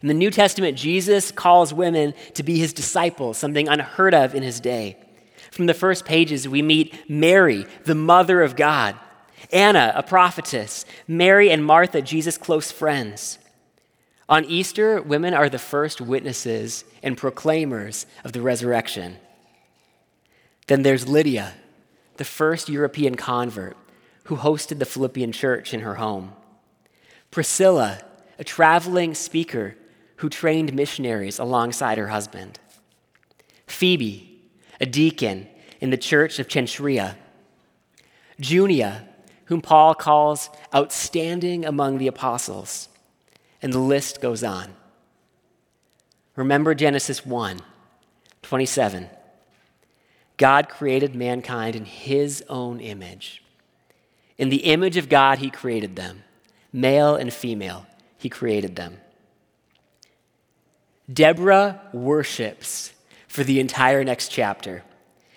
In 0.02 0.08
the 0.08 0.14
New 0.14 0.32
Testament, 0.32 0.76
Jesus 0.76 1.30
calls 1.30 1.72
women 1.72 2.14
to 2.32 2.42
be 2.42 2.58
his 2.58 2.72
disciples, 2.72 3.38
something 3.38 3.68
unheard 3.68 4.12
of 4.12 4.34
in 4.34 4.42
his 4.42 4.58
day. 4.58 4.96
From 5.52 5.66
the 5.66 5.74
first 5.74 6.04
pages, 6.04 6.48
we 6.48 6.62
meet 6.62 7.08
Mary, 7.08 7.64
the 7.84 7.94
mother 7.94 8.42
of 8.42 8.56
God, 8.56 8.96
Anna, 9.52 9.92
a 9.94 10.02
prophetess, 10.02 10.84
Mary 11.06 11.50
and 11.50 11.64
Martha, 11.64 12.02
Jesus' 12.02 12.38
close 12.38 12.70
friends. 12.70 13.38
On 14.28 14.44
Easter, 14.44 15.02
women 15.02 15.34
are 15.34 15.48
the 15.48 15.58
first 15.58 16.00
witnesses 16.00 16.84
and 17.02 17.16
proclaimers 17.16 18.06
of 18.24 18.32
the 18.32 18.40
resurrection. 18.40 19.18
Then 20.66 20.82
there's 20.82 21.08
Lydia, 21.08 21.54
the 22.16 22.24
first 22.24 22.68
European 22.68 23.16
convert 23.16 23.76
who 24.24 24.36
hosted 24.36 24.78
the 24.78 24.86
Philippian 24.86 25.32
church 25.32 25.74
in 25.74 25.80
her 25.80 25.96
home. 25.96 26.32
Priscilla, 27.30 28.00
a 28.38 28.44
traveling 28.44 29.14
speaker 29.14 29.76
who 30.16 30.30
trained 30.30 30.72
missionaries 30.72 31.38
alongside 31.38 31.98
her 31.98 32.08
husband. 32.08 32.58
Phoebe, 33.66 34.40
a 34.80 34.86
deacon 34.86 35.48
in 35.80 35.90
the 35.90 35.98
church 35.98 36.38
of 36.38 36.48
Cenchrea. 36.48 37.16
Junia, 38.40 39.06
whom 39.46 39.60
Paul 39.60 39.94
calls 39.94 40.50
outstanding 40.74 41.64
among 41.64 41.98
the 41.98 42.06
apostles. 42.06 42.88
And 43.60 43.72
the 43.72 43.78
list 43.78 44.20
goes 44.20 44.42
on. 44.42 44.74
Remember 46.36 46.74
Genesis 46.74 47.24
1 47.24 47.60
27. 48.42 49.08
God 50.36 50.68
created 50.68 51.14
mankind 51.14 51.76
in 51.76 51.84
his 51.84 52.44
own 52.48 52.80
image. 52.80 53.42
In 54.36 54.48
the 54.48 54.64
image 54.64 54.96
of 54.96 55.08
God, 55.08 55.38
he 55.38 55.48
created 55.48 55.96
them. 55.96 56.24
Male 56.72 57.14
and 57.14 57.32
female, 57.32 57.86
he 58.18 58.28
created 58.28 58.76
them. 58.76 58.98
Deborah 61.12 61.80
worships 61.92 62.92
for 63.28 63.44
the 63.44 63.60
entire 63.60 64.02
next 64.04 64.28
chapter, 64.28 64.82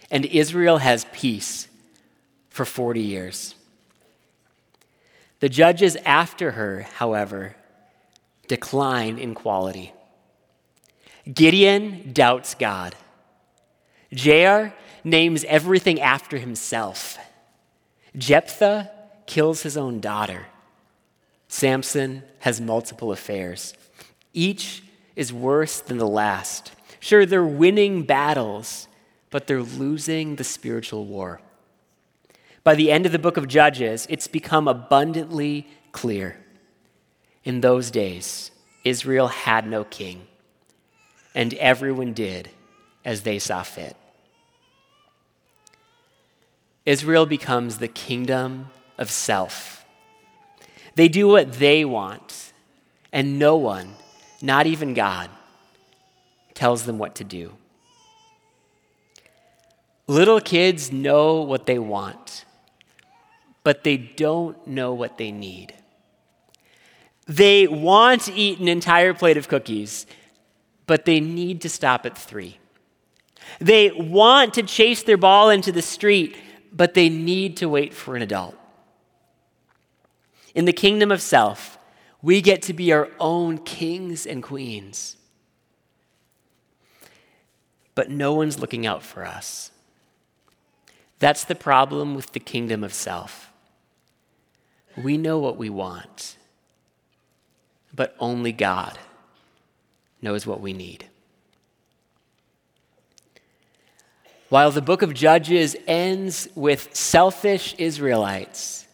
and 0.10 0.26
Israel 0.26 0.78
has 0.78 1.06
peace 1.12 1.68
for 2.50 2.66
40 2.66 3.02
years. 3.02 3.56
The 5.39 5.50
judges 5.50 5.96
after 5.98 6.51
her, 6.51 6.88
however, 6.96 7.56
decline 8.48 9.17
in 9.17 9.36
quality. 9.36 9.94
Gideon 11.32 12.12
doubts 12.13 12.56
God. 12.56 12.96
Jair 14.12 14.74
names 15.03 15.44
everything 15.44 16.00
after 16.01 16.38
himself. 16.38 17.17
Jephthah 18.15 18.89
kills 19.25 19.62
his 19.62 19.77
own 19.77 20.00
daughter. 20.00 20.48
Samson 21.48 22.24
has 22.39 22.60
multiple 22.60 23.12
affairs. 23.12 23.74
Each 24.34 24.84
is 25.15 25.32
worse 25.32 25.79
than 25.79 25.98
the 25.98 26.08
last. 26.08 26.72
Sure, 27.00 27.25
they're 27.25 27.46
winning 27.46 28.03
battles, 28.03 28.88
but 29.29 29.48
they're 29.48 29.62
losing 29.62 30.36
the 30.36 30.44
spiritual 30.44 31.06
war. 31.06 31.41
By 32.67 32.75
the 32.75 32.91
end 32.91 33.05
of 33.05 33.13
the 33.13 33.17
book 33.17 33.38
of 33.38 33.47
Judges, 33.47 34.05
it's 34.09 34.27
become 34.27 34.67
abundantly 34.67 35.69
clear. 35.93 36.38
In 37.45 37.62
those 37.62 37.89
days, 37.89 38.51
Israel 38.83 39.29
had 39.29 39.65
no 39.65 39.86
king, 39.86 40.27
and 41.33 41.53
everyone 41.53 42.12
did 42.12 42.50
as 43.05 43.21
they 43.21 43.39
saw 43.39 43.63
fit. 43.63 43.95
Israel 46.86 47.25
becomes 47.25 47.77
the 47.77 47.88
kingdom 47.88 48.67
of 48.97 49.09
self. 49.09 49.86
They 50.95 51.07
do 51.07 51.29
what 51.29 51.53
they 51.53 51.86
want, 51.86 52.51
and 53.13 53.39
no 53.39 53.55
one, 53.55 53.95
not 54.41 54.67
even 54.67 54.93
God, 54.93 55.29
tells 56.53 56.83
them 56.83 56.97
what 56.97 57.15
to 57.15 57.24
do. 57.24 57.53
Little 60.05 60.41
kids 60.41 60.91
know 60.91 61.41
what 61.41 61.65
they 61.65 61.79
want, 61.79 62.43
but 63.67 63.83
they 63.83 63.97
don't 63.97 64.65
know 64.65 64.93
what 64.93 65.17
they 65.17 65.29
need. 65.29 65.74
They 67.25 67.67
want 67.67 68.21
to 68.21 68.33
eat 68.33 68.59
an 68.59 68.69
entire 68.69 69.13
plate 69.13 69.36
of 69.36 69.50
cookies, 69.50 70.05
but 70.86 71.03
they 71.03 71.19
need 71.19 71.59
to 71.63 71.69
stop 71.69 72.05
at 72.05 72.17
three. 72.17 72.59
They 73.59 73.91
want 73.91 74.53
to 74.53 74.63
chase 74.63 75.03
their 75.03 75.17
ball 75.17 75.50
into 75.50 75.74
the 75.74 75.81
street, 75.81 76.38
but 76.71 76.93
they 76.93 77.09
need 77.09 77.57
to 77.57 77.67
wait 77.67 77.93
for 77.93 78.15
an 78.15 78.21
adult. 78.21 78.55
In 80.55 80.63
the 80.63 80.71
kingdom 80.71 81.12
of 81.12 81.21
self, 81.21 81.77
we 82.21 82.39
get 82.39 82.62
to 82.62 82.74
be 82.74 82.93
our 82.93 83.09
own 83.19 83.57
kings 83.57 84.25
and 84.25 84.41
queens. 84.41 85.17
But 87.95 88.09
no 88.09 88.33
one's 88.33 88.59
looking 88.59 88.86
out 88.86 89.03
for 89.03 89.25
us. 89.25 89.71
That's 91.19 91.43
the 91.43 91.53
problem 91.53 92.15
with 92.15 92.31
the 92.31 92.39
kingdom 92.39 92.81
of 92.81 92.93
self. 92.93 93.51
We 94.98 95.18
know 95.18 95.38
what 95.38 95.58
we 95.58 95.70
want, 95.70 96.38
but 97.94 98.16
only 98.20 98.51
God 98.51 98.98
knows 100.22 100.48
what 100.48 100.60
we 100.60 100.74
need. 100.74 101.06
While 104.50 104.72
the 104.72 104.82
book 104.82 105.01
of 105.01 105.13
Judges 105.13 105.75
ends 105.88 106.48
with 106.56 106.96
selfish 106.96 107.75
Israelites, 107.77 108.88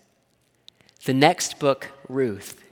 the 1.06 1.14
next 1.14 1.60
book, 1.60 1.92
Ruth, 2.10 2.64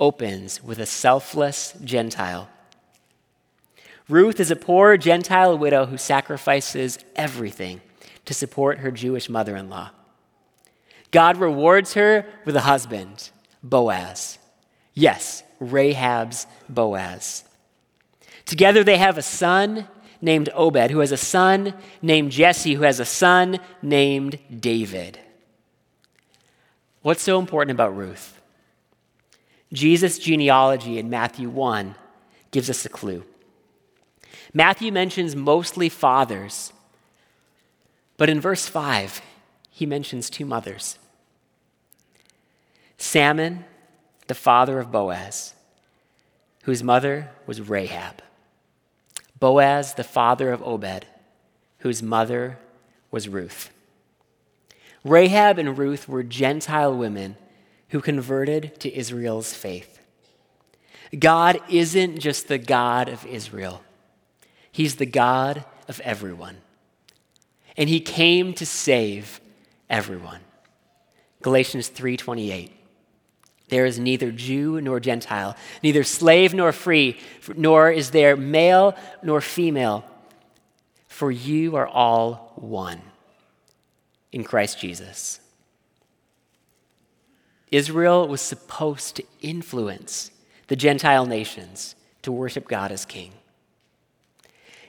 opens 0.00 0.62
with 0.62 0.78
a 0.78 0.86
selfless 0.86 1.74
Gentile. 1.84 2.48
Ruth 4.08 4.40
is 4.40 4.50
a 4.50 4.56
poor 4.56 4.96
Gentile 4.96 5.56
widow 5.56 5.86
who 5.86 5.98
sacrifices 5.98 6.98
everything 7.14 7.80
to 8.24 8.34
support 8.34 8.78
her 8.78 8.90
Jewish 8.90 9.28
mother 9.28 9.54
in 9.54 9.68
law. 9.68 9.90
God 11.10 11.38
rewards 11.38 11.94
her 11.94 12.26
with 12.44 12.56
a 12.56 12.60
husband, 12.60 13.30
Boaz. 13.62 14.38
Yes, 14.94 15.42
Rahab's 15.60 16.46
Boaz. 16.68 17.44
Together 18.44 18.82
they 18.84 18.96
have 18.98 19.18
a 19.18 19.22
son 19.22 19.88
named 20.20 20.50
Obed, 20.54 20.90
who 20.90 21.00
has 21.00 21.12
a 21.12 21.16
son 21.16 21.74
named 22.02 22.30
Jesse, 22.30 22.74
who 22.74 22.82
has 22.82 23.00
a 23.00 23.04
son 23.04 23.58
named 23.82 24.38
David. 24.54 25.18
What's 27.02 27.22
so 27.22 27.38
important 27.38 27.72
about 27.72 27.96
Ruth? 27.96 28.40
Jesus' 29.72 30.18
genealogy 30.18 30.98
in 30.98 31.08
Matthew 31.08 31.48
1 31.48 31.94
gives 32.50 32.68
us 32.68 32.84
a 32.84 32.88
clue. 32.88 33.24
Matthew 34.52 34.90
mentions 34.90 35.36
mostly 35.36 35.88
fathers, 35.88 36.72
but 38.16 38.28
in 38.28 38.40
verse 38.40 38.66
5, 38.66 39.22
he 39.80 39.86
mentions 39.86 40.28
two 40.28 40.44
mothers 40.44 40.98
Salmon, 42.98 43.64
the 44.26 44.34
father 44.34 44.78
of 44.78 44.92
Boaz, 44.92 45.54
whose 46.64 46.82
mother 46.82 47.30
was 47.46 47.62
Rahab. 47.62 48.22
Boaz, 49.38 49.94
the 49.94 50.04
father 50.04 50.52
of 50.52 50.62
Obed, 50.62 51.06
whose 51.78 52.02
mother 52.02 52.58
was 53.10 53.26
Ruth. 53.26 53.70
Rahab 55.02 55.58
and 55.58 55.78
Ruth 55.78 56.06
were 56.06 56.22
Gentile 56.22 56.94
women 56.94 57.36
who 57.88 58.02
converted 58.02 58.78
to 58.80 58.94
Israel's 58.94 59.54
faith. 59.54 59.98
God 61.18 61.58
isn't 61.70 62.18
just 62.18 62.48
the 62.48 62.58
God 62.58 63.08
of 63.08 63.24
Israel, 63.24 63.82
He's 64.70 64.96
the 64.96 65.06
God 65.06 65.64
of 65.88 66.00
everyone 66.00 66.58
and 67.80 67.88
he 67.88 68.00
came 68.00 68.52
to 68.52 68.66
save 68.66 69.39
everyone. 69.90 70.40
Galatians 71.42 71.88
3:28. 71.88 72.70
There 73.68 73.84
is 73.84 73.98
neither 73.98 74.32
Jew 74.32 74.80
nor 74.80 74.98
Gentile, 74.98 75.56
neither 75.82 76.02
slave 76.02 76.54
nor 76.54 76.72
free, 76.72 77.18
nor 77.54 77.90
is 77.90 78.10
there 78.10 78.36
male 78.36 78.96
nor 79.22 79.40
female, 79.40 80.04
for 81.06 81.30
you 81.30 81.76
are 81.76 81.86
all 81.86 82.52
one 82.56 83.02
in 84.32 84.42
Christ 84.44 84.80
Jesus. 84.80 85.40
Israel 87.70 88.26
was 88.26 88.40
supposed 88.40 89.14
to 89.16 89.24
influence 89.40 90.32
the 90.66 90.76
Gentile 90.76 91.26
nations 91.26 91.94
to 92.22 92.32
worship 92.32 92.66
God 92.66 92.90
as 92.90 93.04
king. 93.04 93.32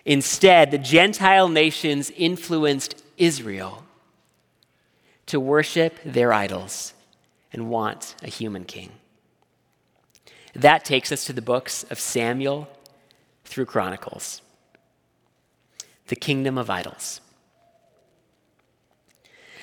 Instead, 0.06 0.72
the 0.72 0.80
Gentile 0.80 1.48
nations 1.48 2.10
influenced 2.12 3.04
Israel 3.18 3.84
to 5.32 5.39
worship 5.39 5.98
their 6.04 6.34
idols 6.34 6.94
and 7.54 7.70
want 7.70 8.15
a 8.22 8.28
human 8.28 8.65
king. 8.65 8.91
That 10.54 10.84
takes 10.84 11.10
us 11.10 11.24
to 11.24 11.32
the 11.32 11.41
books 11.41 11.86
of 11.89 12.02
Samuel 12.02 12.67
through 13.46 13.67
Chronicles, 13.67 14.41
the 16.08 16.17
kingdom 16.17 16.58
of 16.58 16.70
idols. 16.70 17.22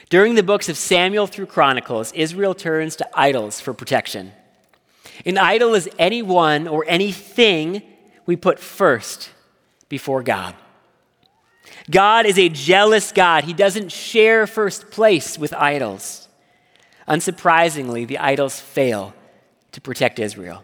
During 0.09 0.37
the 0.37 0.43
books 0.43 0.71
of 0.71 0.79
Samuel 0.79 1.27
through 1.27 1.45
Chronicles, 1.45 2.13
Israel 2.13 2.55
turns 2.55 2.97
to 2.97 3.09
idols 3.13 3.61
for 3.61 3.75
protection. 3.75 4.33
An 5.27 5.37
idol 5.37 5.75
is 5.75 5.87
anyone 5.99 6.67
or 6.67 6.87
anything 6.89 7.83
we 8.25 8.37
put 8.37 8.59
first 8.59 9.29
before 9.91 10.23
God. 10.23 10.55
God 11.91 12.27
is 12.27 12.39
a 12.39 12.49
jealous 12.49 13.13
God. 13.13 13.45
He 13.45 13.53
doesn't 13.53 13.91
share 13.91 14.47
first 14.47 14.91
place 14.91 15.39
with 15.39 15.55
idols. 15.55 16.29
Unsurprisingly, 17.09 18.07
the 18.07 18.19
idols 18.19 18.61
fail 18.61 19.15
to 19.73 19.81
protect 19.81 20.19
Israel. 20.19 20.63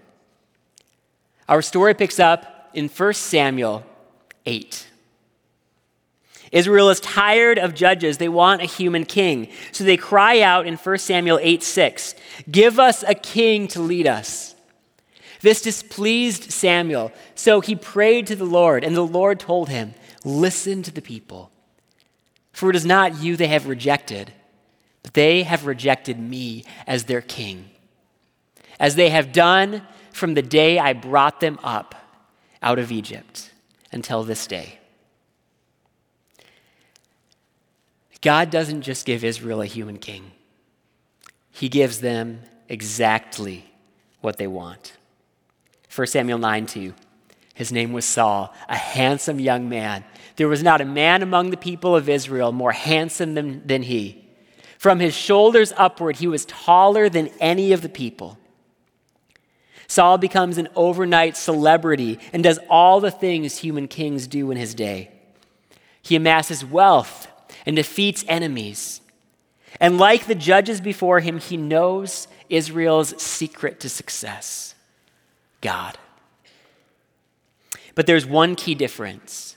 Our 1.49 1.63
story 1.63 1.95
picks 1.95 2.19
up 2.19 2.71
in 2.75 2.89
1 2.89 3.15
Samuel 3.15 3.85
8. 4.47 4.87
Israel 6.53 6.91
is 6.91 7.01
tired 7.01 7.59
of 7.59 7.75
judges. 7.75 8.19
They 8.19 8.29
want 8.29 8.63
a 8.63 8.67
human 8.67 9.05
king. 9.05 9.49
So 9.73 9.83
they 9.83 9.97
cry 9.97 10.41
out 10.41 10.67
in 10.67 10.77
1 10.77 10.99
Samuel 10.99 11.41
8 11.43 11.63
6, 11.63 12.15
Give 12.51 12.79
us 12.79 13.03
a 13.03 13.15
king 13.15 13.67
to 13.69 13.81
lead 13.81 14.07
us. 14.07 14.55
This 15.41 15.61
displeased 15.61 16.51
Samuel, 16.53 17.13
so 17.35 17.61
he 17.61 17.77
prayed 17.77 18.27
to 18.29 18.37
the 18.37 18.47
Lord, 18.47 18.83
and 18.83 18.97
the 18.97 19.03
Lord 19.03 19.39
told 19.39 19.69
him, 19.69 19.95
Listen 20.25 20.83
to 20.83 20.91
the 20.91 21.03
people, 21.03 21.51
for 22.53 22.71
it 22.71 22.77
is 22.77 22.87
not 22.87 23.23
you 23.23 23.37
they 23.37 23.49
have 23.49 23.67
rejected, 23.67 24.33
but 25.03 25.15
they 25.15 25.43
have 25.43 25.67
rejected 25.67 26.19
me 26.19 26.65
as 26.87 27.05
their 27.05 27.21
king, 27.21 27.71
as 28.81 28.95
they 28.95 29.11
have 29.11 29.33
done 29.33 29.87
from 30.13 30.35
the 30.35 30.43
day 30.43 30.79
I 30.79 30.95
brought 30.95 31.41
them 31.41 31.59
up 31.63 31.95
out 32.63 32.79
of 32.79 32.91
Egypt 32.91 33.53
until 33.93 34.25
this 34.25 34.47
day. 34.47 34.79
God 38.23 38.49
doesn't 38.49 38.81
just 38.81 39.05
give 39.05 39.23
Israel 39.23 39.61
a 39.61 39.67
human 39.67 39.99
king, 39.99 40.33
He 41.51 41.69
gives 41.69 42.01
them 42.01 42.41
exactly 42.71 43.71
what 44.23 44.39
they 44.39 44.47
want. 44.47 44.97
1 45.95 46.07
Samuel 46.07 46.39
9 46.39 46.65
2. 46.65 46.95
His 47.55 47.71
name 47.71 47.93
was 47.93 48.05
Saul, 48.05 48.53
a 48.69 48.77
handsome 48.77 49.39
young 49.39 49.69
man. 49.69 50.05
There 50.37 50.49
was 50.49 50.63
not 50.63 50.81
a 50.81 50.85
man 50.85 51.23
among 51.23 51.51
the 51.51 51.57
people 51.57 51.95
of 51.95 52.09
Israel 52.09 52.51
more 52.51 52.73
handsome 52.73 53.35
than, 53.35 53.65
than 53.67 53.83
he. 53.83 54.25
From 54.77 54.99
his 54.99 55.15
shoulders 55.15 55.73
upward, 55.77 56.17
he 56.17 56.27
was 56.27 56.45
taller 56.45 57.09
than 57.09 57.31
any 57.41 57.73
of 57.73 57.81
the 57.81 57.89
people. 57.89 58.39
Saul 59.87 60.19
becomes 60.19 60.59
an 60.59 60.69
overnight 60.75 61.37
celebrity 61.37 62.19
and 62.33 62.43
does 62.43 62.59
all 62.69 63.01
the 63.01 63.11
things 63.11 63.59
human 63.59 63.87
kings 63.87 64.27
do 64.27 64.51
in 64.51 64.57
his 64.57 64.75
day. 64.75 65.11
He 66.03 66.17
amasses 66.17 66.65
wealth 66.65 67.29
and 67.65 67.77
defeats 67.77 68.25
enemies. 68.27 69.01
And 69.81 69.99
like 69.99 70.27
the 70.27 70.35
judges 70.35 70.81
before 70.81 71.21
him, 71.21 71.39
he 71.39 71.57
knows 71.57 72.29
Israel's 72.49 73.21
secret 73.23 73.81
to 73.81 73.89
success. 73.89 74.75
God. 75.61 75.99
But 77.95 78.07
there's 78.07 78.27
one 78.27 78.55
key 78.55 78.75
difference 78.75 79.57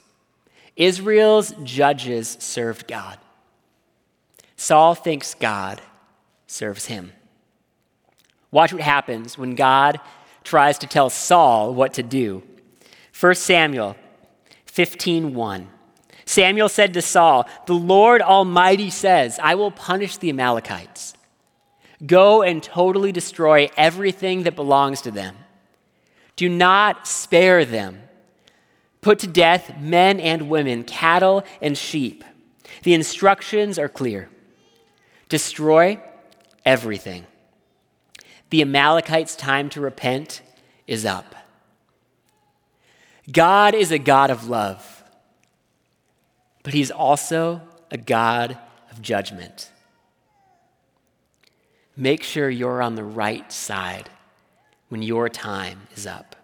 Israel's 0.76 1.54
judges 1.64 2.38
served 2.40 2.88
God. 2.88 3.18
Saul 4.56 4.96
thinks 4.96 5.34
God 5.34 5.82
serves 6.46 6.86
him. 6.86 7.14
Watch 8.52 8.74
what 8.74 8.82
happens 8.82 9.38
when 9.38 9.56
God 9.56 10.00
tries 10.44 10.78
to 10.80 10.88
tell 10.88 11.10
Saul 11.10 11.74
what 11.74 11.94
to 11.96 12.04
do. 12.04 12.44
1 13.12 13.36
Samuel 13.36 13.96
15:1. 14.66 15.68
Samuel 16.26 16.70
said 16.70 16.94
to 16.94 17.02
Saul, 17.02 17.48
"The 17.66 17.74
Lord 17.74 18.22
Almighty 18.22 18.90
says, 18.90 19.40
I 19.42 19.56
will 19.56 19.72
punish 19.72 20.18
the 20.18 20.30
Amalekites. 20.30 21.14
Go 22.06 22.44
and 22.44 22.62
totally 22.62 23.12
destroy 23.12 23.70
everything 23.76 24.44
that 24.44 24.56
belongs 24.56 25.02
to 25.02 25.12
them. 25.12 25.36
Do 26.36 26.48
not 26.48 27.08
spare 27.08 27.66
them. 27.66 28.04
Put 29.02 29.20
to 29.20 29.28
death 29.28 29.80
men 29.80 30.20
and 30.20 30.50
women, 30.50 30.84
cattle 30.84 31.44
and 31.62 31.78
sheep. 31.78 32.24
The 32.84 32.94
instructions 32.94 33.78
are 33.78 33.90
clear. 33.90 34.30
Destroy 35.30 36.00
everything. 36.66 37.26
The 38.50 38.62
Amalekites' 38.62 39.36
time 39.36 39.70
to 39.72 39.82
repent 39.82 40.42
is 40.88 41.06
up. 41.06 41.36
God 43.30 43.76
is 43.76 43.92
a 43.92 44.00
God 44.00 44.30
of 44.30 44.48
love, 44.48 45.04
but 46.64 46.74
He's 46.74 46.92
also 46.92 47.62
a 47.92 47.98
God 47.98 48.58
of 48.90 49.02
judgment. 49.02 49.70
Make 51.98 52.24
sure 52.24 52.50
you're 52.50 52.82
on 52.82 52.96
the 52.96 53.04
right 53.04 53.52
side 53.52 54.10
when 54.88 55.02
your 55.02 55.28
time 55.28 55.88
is 55.96 56.08
up. 56.08 56.37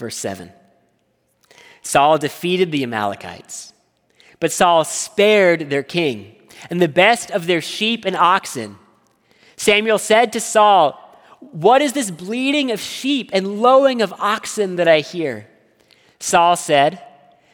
Verse 0.00 0.16
7 0.16 0.50
Saul 1.82 2.16
defeated 2.16 2.72
the 2.72 2.82
Amalekites, 2.82 3.74
but 4.40 4.50
Saul 4.50 4.82
spared 4.84 5.68
their 5.68 5.82
king 5.82 6.34
and 6.70 6.80
the 6.80 6.88
best 6.88 7.30
of 7.30 7.46
their 7.46 7.60
sheep 7.60 8.04
and 8.06 8.16
oxen. 8.16 8.76
Samuel 9.56 9.98
said 9.98 10.32
to 10.32 10.40
Saul, 10.40 10.98
What 11.38 11.82
is 11.82 11.92
this 11.92 12.10
bleating 12.10 12.70
of 12.70 12.80
sheep 12.80 13.28
and 13.34 13.60
lowing 13.60 14.00
of 14.00 14.14
oxen 14.14 14.76
that 14.76 14.88
I 14.88 15.00
hear? 15.00 15.46
Saul 16.18 16.56
said, 16.56 17.02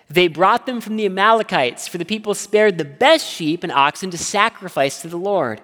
They 0.08 0.28
brought 0.28 0.66
them 0.66 0.80
from 0.80 0.96
the 0.96 1.06
Amalekites, 1.06 1.88
for 1.88 1.98
the 1.98 2.04
people 2.04 2.34
spared 2.34 2.78
the 2.78 2.84
best 2.84 3.26
sheep 3.26 3.64
and 3.64 3.72
oxen 3.72 4.10
to 4.10 4.18
sacrifice 4.18 5.02
to 5.02 5.08
the 5.08 5.18
Lord. 5.18 5.60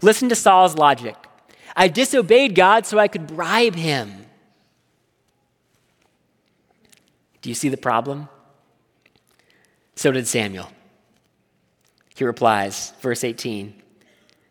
Listen 0.00 0.30
to 0.30 0.34
Saul's 0.34 0.76
logic. 0.76 1.16
I 1.76 1.88
disobeyed 1.88 2.54
God 2.54 2.86
so 2.86 2.98
I 2.98 3.08
could 3.08 3.26
bribe 3.26 3.74
him. 3.74 4.24
You 7.48 7.54
see 7.54 7.70
the 7.70 7.78
problem? 7.78 8.28
So 9.96 10.12
did 10.12 10.26
Samuel. 10.26 10.70
He 12.14 12.24
replies, 12.24 12.92
verse 13.00 13.24
18 13.24 13.74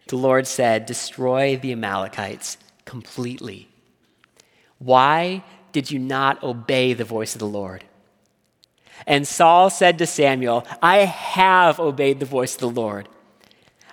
The 0.08 0.16
Lord 0.16 0.48
said, 0.48 0.88
Destroy 0.88 1.58
the 1.58 1.74
Amalekites 1.74 2.58
completely. 2.86 3.70
Why 4.80 5.44
did 5.74 5.92
you 5.92 6.00
not 6.00 6.42
obey 6.42 6.94
the 6.94 7.04
voice 7.04 7.36
of 7.36 7.40
the 7.40 7.46
Lord? 7.46 7.84
And 9.06 9.28
Saul 9.28 9.70
said 9.70 10.00
to 10.00 10.08
Samuel, 10.08 10.66
I 10.82 11.00
have 11.00 11.80
obeyed 11.80 12.20
the 12.20 12.26
voice 12.26 12.56
of 12.56 12.62
the 12.62 12.82
Lord. 12.82 13.08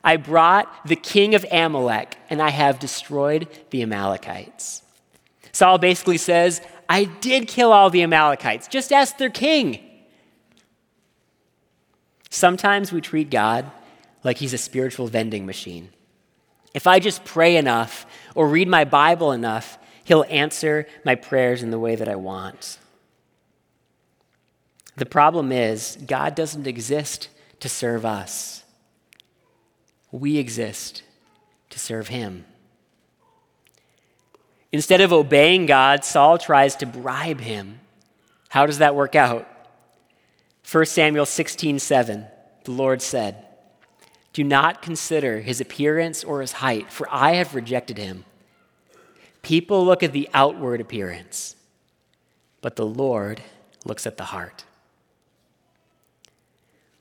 I 0.02 0.16
brought 0.16 0.86
the 0.86 0.96
king 0.96 1.34
of 1.34 1.44
Amalek, 1.52 2.16
and 2.30 2.40
I 2.40 2.48
have 2.48 2.78
destroyed 2.78 3.48
the 3.68 3.82
Amalekites. 3.82 4.82
Saul 5.52 5.78
basically 5.78 6.18
says, 6.18 6.60
I 6.88 7.04
did 7.04 7.48
kill 7.48 7.72
all 7.72 7.90
the 7.90 8.02
Amalekites. 8.02 8.68
Just 8.68 8.92
ask 8.92 9.18
their 9.18 9.30
king. 9.30 9.80
Sometimes 12.30 12.92
we 12.92 13.00
treat 13.00 13.30
God 13.30 13.70
like 14.22 14.38
he's 14.38 14.52
a 14.52 14.58
spiritual 14.58 15.06
vending 15.06 15.46
machine. 15.46 15.90
If 16.74 16.86
I 16.86 16.98
just 16.98 17.24
pray 17.24 17.56
enough 17.56 18.06
or 18.34 18.48
read 18.48 18.66
my 18.66 18.84
Bible 18.84 19.30
enough, 19.30 19.78
he'll 20.04 20.24
answer 20.28 20.86
my 21.04 21.14
prayers 21.14 21.62
in 21.62 21.70
the 21.70 21.78
way 21.78 21.94
that 21.94 22.08
I 22.08 22.16
want. 22.16 22.78
The 24.96 25.06
problem 25.06 25.52
is, 25.52 25.96
God 26.06 26.34
doesn't 26.34 26.66
exist 26.66 27.28
to 27.60 27.68
serve 27.68 28.04
us, 28.04 28.64
we 30.10 30.38
exist 30.38 31.02
to 31.70 31.78
serve 31.78 32.08
him. 32.08 32.44
Instead 34.74 35.00
of 35.00 35.12
obeying 35.12 35.66
God, 35.66 36.04
Saul 36.04 36.36
tries 36.36 36.74
to 36.74 36.84
bribe 36.84 37.40
him. 37.40 37.78
How 38.48 38.66
does 38.66 38.78
that 38.78 38.96
work 38.96 39.14
out? 39.14 39.46
1 40.68 40.86
Samuel 40.86 41.26
16 41.26 41.78
7, 41.78 42.26
the 42.64 42.72
Lord 42.72 43.00
said, 43.00 43.46
Do 44.32 44.42
not 44.42 44.82
consider 44.82 45.38
his 45.42 45.60
appearance 45.60 46.24
or 46.24 46.40
his 46.40 46.50
height, 46.50 46.90
for 46.90 47.06
I 47.08 47.34
have 47.34 47.54
rejected 47.54 47.98
him. 47.98 48.24
People 49.42 49.84
look 49.86 50.02
at 50.02 50.10
the 50.10 50.28
outward 50.34 50.80
appearance, 50.80 51.54
but 52.60 52.74
the 52.74 52.84
Lord 52.84 53.42
looks 53.84 54.08
at 54.08 54.16
the 54.16 54.24
heart. 54.24 54.64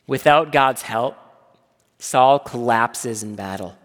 Without 0.06 0.52
God's 0.52 0.84
help, 0.84 1.18
Saul 1.98 2.38
collapses 2.38 3.24
in 3.24 3.34
battle. 3.34 3.76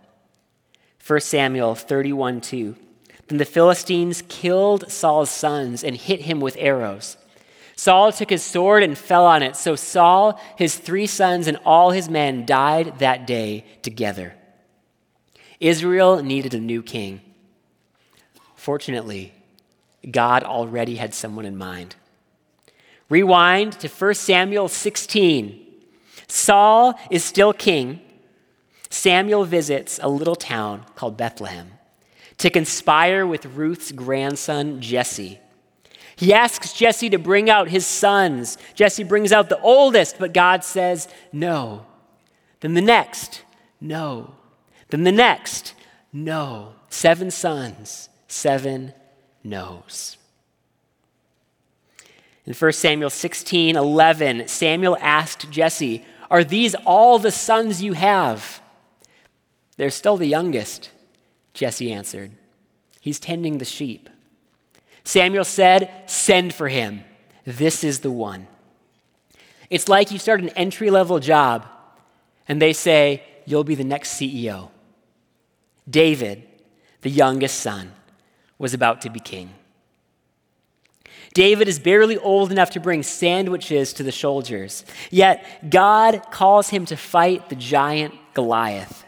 1 1.06 1.20
Samuel 1.20 1.74
31 1.74 2.42
2. 2.42 2.76
Then 3.28 3.38
the 3.38 3.44
Philistines 3.44 4.22
killed 4.28 4.90
Saul's 4.90 5.30
sons 5.30 5.84
and 5.84 5.96
hit 5.96 6.22
him 6.22 6.40
with 6.40 6.56
arrows. 6.58 7.18
Saul 7.76 8.10
took 8.10 8.30
his 8.30 8.42
sword 8.42 8.82
and 8.82 8.96
fell 8.98 9.24
on 9.24 9.42
it. 9.42 9.54
So 9.54 9.76
Saul, 9.76 10.40
his 10.56 10.76
three 10.76 11.06
sons, 11.06 11.46
and 11.46 11.58
all 11.64 11.90
his 11.90 12.08
men 12.08 12.44
died 12.44 12.98
that 12.98 13.26
day 13.26 13.64
together. 13.82 14.34
Israel 15.60 16.22
needed 16.22 16.54
a 16.54 16.60
new 16.60 16.82
king. 16.82 17.20
Fortunately, 18.56 19.32
God 20.10 20.42
already 20.42 20.96
had 20.96 21.14
someone 21.14 21.44
in 21.44 21.56
mind. 21.56 21.94
Rewind 23.08 23.72
to 23.80 23.88
1 23.88 24.14
Samuel 24.14 24.68
16. 24.68 25.66
Saul 26.26 26.98
is 27.10 27.24
still 27.24 27.52
king. 27.52 28.00
Samuel 28.90 29.44
visits 29.44 30.00
a 30.02 30.08
little 30.08 30.36
town 30.36 30.84
called 30.94 31.16
Bethlehem 31.16 31.77
to 32.38 32.50
conspire 32.50 33.26
with 33.26 33.46
Ruth's 33.46 33.92
grandson, 33.92 34.80
Jesse. 34.80 35.40
He 36.16 36.32
asks 36.32 36.72
Jesse 36.72 37.10
to 37.10 37.18
bring 37.18 37.48
out 37.48 37.68
his 37.68 37.86
sons. 37.86 38.58
Jesse 38.74 39.04
brings 39.04 39.32
out 39.32 39.48
the 39.48 39.60
oldest, 39.60 40.18
but 40.18 40.32
God 40.32 40.64
says, 40.64 41.06
no. 41.32 41.86
Then 42.60 42.74
the 42.74 42.80
next, 42.80 43.42
no. 43.80 44.34
Then 44.88 45.04
the 45.04 45.12
next, 45.12 45.74
no. 46.12 46.74
Seven 46.88 47.30
sons, 47.30 48.08
seven 48.26 48.94
no's. 49.44 50.16
In 52.46 52.54
1 52.54 52.72
Samuel 52.72 53.10
16 53.10 53.76
11, 53.76 54.48
Samuel 54.48 54.96
asked 55.00 55.50
Jesse, 55.50 56.04
Are 56.30 56.42
these 56.42 56.74
all 56.74 57.18
the 57.18 57.30
sons 57.30 57.82
you 57.82 57.92
have? 57.92 58.60
They're 59.76 59.90
still 59.90 60.16
the 60.16 60.26
youngest. 60.26 60.90
Jesse 61.58 61.92
answered, 61.92 62.30
He's 63.00 63.18
tending 63.18 63.58
the 63.58 63.64
sheep. 63.64 64.08
Samuel 65.02 65.44
said, 65.44 65.90
Send 66.06 66.54
for 66.54 66.68
him. 66.68 67.02
This 67.44 67.82
is 67.82 67.98
the 67.98 68.12
one. 68.12 68.46
It's 69.68 69.88
like 69.88 70.12
you 70.12 70.20
start 70.20 70.40
an 70.40 70.50
entry 70.50 70.88
level 70.88 71.18
job 71.18 71.66
and 72.46 72.62
they 72.62 72.72
say, 72.72 73.24
You'll 73.44 73.64
be 73.64 73.74
the 73.74 73.82
next 73.82 74.20
CEO. 74.20 74.68
David, 75.90 76.44
the 77.00 77.10
youngest 77.10 77.58
son, 77.58 77.92
was 78.58 78.72
about 78.72 79.00
to 79.00 79.10
be 79.10 79.18
king. 79.18 79.50
David 81.34 81.66
is 81.66 81.80
barely 81.80 82.18
old 82.18 82.52
enough 82.52 82.70
to 82.70 82.80
bring 82.80 83.02
sandwiches 83.02 83.92
to 83.94 84.04
the 84.04 84.12
soldiers, 84.12 84.84
yet 85.10 85.68
God 85.68 86.22
calls 86.30 86.68
him 86.68 86.84
to 86.86 86.96
fight 86.96 87.48
the 87.48 87.56
giant 87.56 88.14
Goliath. 88.34 89.07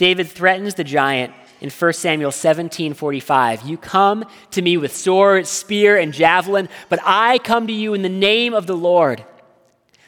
David 0.00 0.28
threatens 0.28 0.76
the 0.76 0.82
giant 0.82 1.34
in 1.60 1.68
1 1.68 1.92
Samuel 1.92 2.32
17 2.32 2.94
45. 2.94 3.68
You 3.68 3.76
come 3.76 4.24
to 4.52 4.62
me 4.62 4.78
with 4.78 4.96
sword, 4.96 5.46
spear, 5.46 5.98
and 5.98 6.14
javelin, 6.14 6.70
but 6.88 7.00
I 7.04 7.36
come 7.36 7.66
to 7.66 7.72
you 7.74 7.92
in 7.92 8.00
the 8.00 8.08
name 8.08 8.54
of 8.54 8.66
the 8.66 8.74
Lord. 8.74 9.22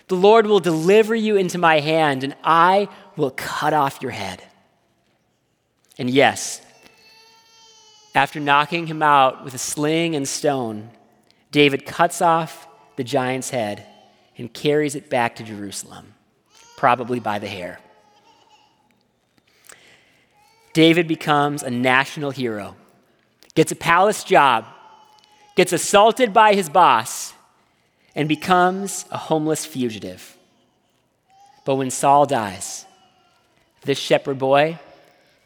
The 0.08 0.14
Lord 0.14 0.46
will 0.46 0.60
deliver 0.60 1.14
you 1.14 1.36
into 1.36 1.58
my 1.58 1.80
hand, 1.80 2.24
and 2.24 2.34
I 2.42 2.88
will 3.18 3.32
cut 3.32 3.74
off 3.74 4.00
your 4.00 4.12
head. 4.12 4.42
And 5.98 6.08
yes, 6.08 6.62
after 8.14 8.40
knocking 8.40 8.86
him 8.86 9.02
out 9.02 9.44
with 9.44 9.52
a 9.52 9.58
sling 9.58 10.16
and 10.16 10.26
stone, 10.26 10.88
David 11.50 11.84
cuts 11.84 12.22
off 12.22 12.66
the 12.96 13.04
giant's 13.04 13.50
head 13.50 13.86
and 14.38 14.50
carries 14.54 14.94
it 14.94 15.10
back 15.10 15.36
to 15.36 15.42
Jerusalem, 15.42 16.14
probably 16.78 17.20
by 17.20 17.38
the 17.38 17.46
hair. 17.46 17.78
David 20.72 21.06
becomes 21.06 21.62
a 21.62 21.70
national 21.70 22.30
hero, 22.30 22.76
gets 23.54 23.72
a 23.72 23.76
palace 23.76 24.24
job, 24.24 24.64
gets 25.54 25.72
assaulted 25.72 26.32
by 26.32 26.54
his 26.54 26.68
boss, 26.68 27.34
and 28.14 28.28
becomes 28.28 29.04
a 29.10 29.18
homeless 29.18 29.66
fugitive. 29.66 30.36
But 31.64 31.76
when 31.76 31.90
Saul 31.90 32.26
dies, 32.26 32.86
this 33.82 33.98
shepherd 33.98 34.38
boy 34.38 34.78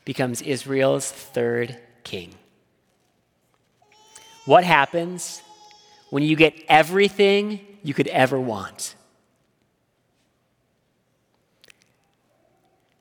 becomes 0.05 0.43
Israel's 0.43 1.11
third 1.11 1.77
king. 2.05 2.35
What 4.45 4.63
happens 4.63 5.43
when 6.11 6.23
you 6.23 6.37
get 6.37 6.55
everything 6.69 7.61
you 7.83 7.93
could 7.95 8.07
ever 8.09 8.41
want? 8.41 8.95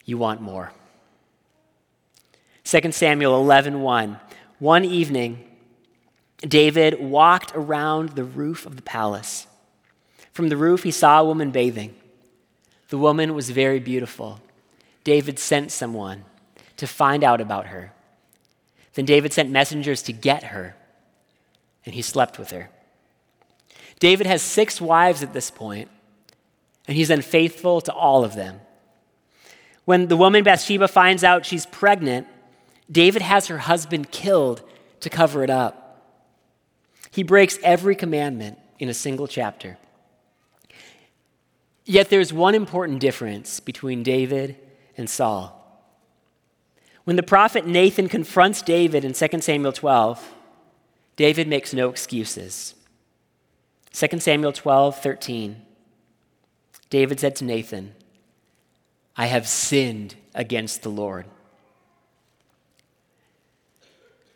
You 0.06 0.18
want 0.18 0.42
more. 0.42 0.72
2 2.82 2.92
Samuel 2.92 3.40
11 3.40 3.82
1. 3.82 4.20
One 4.60 4.84
evening, 4.84 5.48
David 6.40 7.00
walked 7.00 7.54
around 7.56 8.10
the 8.10 8.26
roof 8.26 8.66
of 8.66 8.76
the 8.76 8.82
palace. 8.82 9.48
From 10.34 10.50
the 10.50 10.58
roof, 10.58 10.84
he 10.84 10.92
saw 10.92 11.22
a 11.22 11.24
woman 11.24 11.52
bathing. 11.52 11.96
The 12.90 12.98
woman 12.98 13.34
was 13.34 13.50
very 13.50 13.80
beautiful. 13.80 14.42
David 15.06 15.40
sent 15.40 15.72
someone 15.72 16.26
to 16.76 16.86
find 16.86 17.24
out 17.24 17.40
about 17.40 17.68
her. 17.68 17.94
Then 18.96 19.06
David 19.06 19.32
sent 19.32 19.50
messengers 19.50 20.02
to 20.04 20.12
get 20.12 20.46
her, 20.46 20.76
and 21.86 21.96
he 21.96 22.02
slept 22.02 22.38
with 22.38 22.52
her. 22.52 22.70
David 24.00 24.28
has 24.28 24.42
six 24.42 24.82
wives 24.82 25.24
at 25.24 25.32
this 25.32 25.50
point, 25.50 25.90
and 26.90 26.98
he's 26.98 27.10
unfaithful 27.10 27.80
to 27.80 27.94
all 27.94 28.26
of 28.26 28.36
them. 28.36 28.60
When 29.86 30.08
the 30.08 30.18
woman 30.18 30.44
Bathsheba 30.44 30.90
finds 30.90 31.24
out 31.24 31.46
she's 31.46 31.66
pregnant, 31.66 32.28
David 32.92 33.22
has 33.22 33.48
her 33.48 33.60
husband 33.60 34.12
killed 34.12 34.62
to 35.00 35.10
cover 35.10 35.44
it 35.44 35.50
up. 35.50 35.82
He 37.12 37.24
breaks 37.24 37.58
every 37.64 37.96
commandment 37.96 38.60
in 38.80 38.90
a 38.90 38.94
single 38.94 39.28
chapter. 39.28 39.78
Yet 41.86 42.10
there's 42.10 42.34
one 42.34 42.56
important 42.56 43.00
difference 43.00 43.60
between 43.60 44.04
David 44.04 44.58
and 44.98 45.10
Saul. 45.10 45.62
When 47.04 47.16
the 47.16 47.24
prophet 47.24 47.68
Nathan 47.68 48.10
confronts 48.10 48.62
David 48.64 49.06
in 49.06 49.14
2 49.14 49.42
Samuel 49.42 49.72
12, 49.72 50.34
David 51.16 51.48
makes 51.48 51.74
no 51.74 51.90
excuses. 51.90 52.74
2 53.94 54.20
Samuel 54.20 54.52
12, 54.52 55.00
13. 55.00 55.62
David 56.90 57.20
said 57.20 57.36
to 57.38 57.46
Nathan, 57.46 57.94
I 59.16 59.28
have 59.28 59.48
sinned 59.48 60.16
against 60.34 60.82
the 60.82 60.90
Lord. 60.90 61.26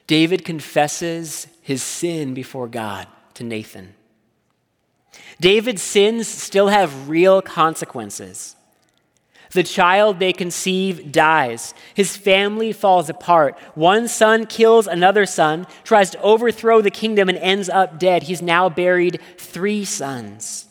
David 0.09 0.43
confesses 0.43 1.45
his 1.61 1.83
sin 1.83 2.33
before 2.33 2.67
God 2.67 3.05
to 3.35 3.43
Nathan. 3.43 3.93
David's 5.39 5.83
sins 5.83 6.27
still 6.27 6.69
have 6.69 7.09
real 7.09 7.43
consequences. 7.43 8.55
The 9.51 9.61
child 9.61 10.17
they 10.17 10.33
conceive 10.33 11.11
dies. 11.11 11.75
His 11.93 12.17
family 12.17 12.71
falls 12.71 13.07
apart. 13.07 13.55
One 13.75 14.07
son 14.07 14.47
kills 14.47 14.87
another 14.87 15.27
son, 15.27 15.67
tries 15.83 16.09
to 16.09 16.21
overthrow 16.23 16.81
the 16.81 16.89
kingdom, 16.89 17.29
and 17.29 17.37
ends 17.37 17.69
up 17.69 17.99
dead. 17.99 18.23
He's 18.23 18.41
now 18.41 18.67
buried 18.67 19.21
three 19.37 19.85
sons. 19.85 20.65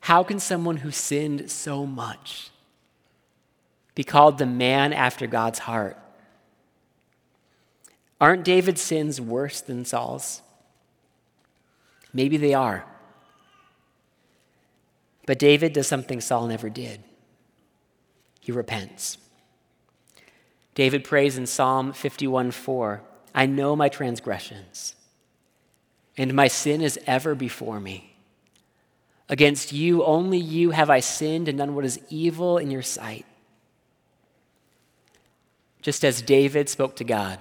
How 0.00 0.22
can 0.22 0.40
someone 0.40 0.78
who 0.78 0.90
sinned 0.90 1.50
so 1.50 1.84
much 1.84 2.48
be 3.94 4.02
called 4.02 4.38
the 4.38 4.46
man 4.46 4.94
after 4.94 5.26
God's 5.26 5.58
heart? 5.58 5.98
Aren't 8.20 8.44
David's 8.44 8.80
sins 8.80 9.20
worse 9.20 9.60
than 9.60 9.84
Saul's? 9.84 10.42
Maybe 12.12 12.36
they 12.36 12.54
are. 12.54 12.84
But 15.26 15.38
David 15.38 15.72
does 15.72 15.86
something 15.86 16.20
Saul 16.20 16.46
never 16.46 16.70
did 16.70 17.02
he 18.46 18.52
repents. 18.52 19.18
David 20.76 21.02
prays 21.02 21.36
in 21.36 21.46
Psalm 21.46 21.92
51 21.92 22.52
4 22.52 23.02
I 23.34 23.44
know 23.44 23.74
my 23.74 23.88
transgressions, 23.88 24.94
and 26.16 26.32
my 26.32 26.46
sin 26.46 26.80
is 26.80 26.96
ever 27.08 27.34
before 27.34 27.80
me. 27.80 28.14
Against 29.28 29.72
you, 29.72 30.04
only 30.04 30.38
you, 30.38 30.70
have 30.70 30.88
I 30.88 31.00
sinned 31.00 31.48
and 31.48 31.58
done 31.58 31.74
what 31.74 31.84
is 31.84 31.98
evil 32.08 32.56
in 32.56 32.70
your 32.70 32.82
sight. 32.82 33.26
Just 35.82 36.04
as 36.04 36.22
David 36.22 36.68
spoke 36.68 36.94
to 36.96 37.04
God, 37.04 37.40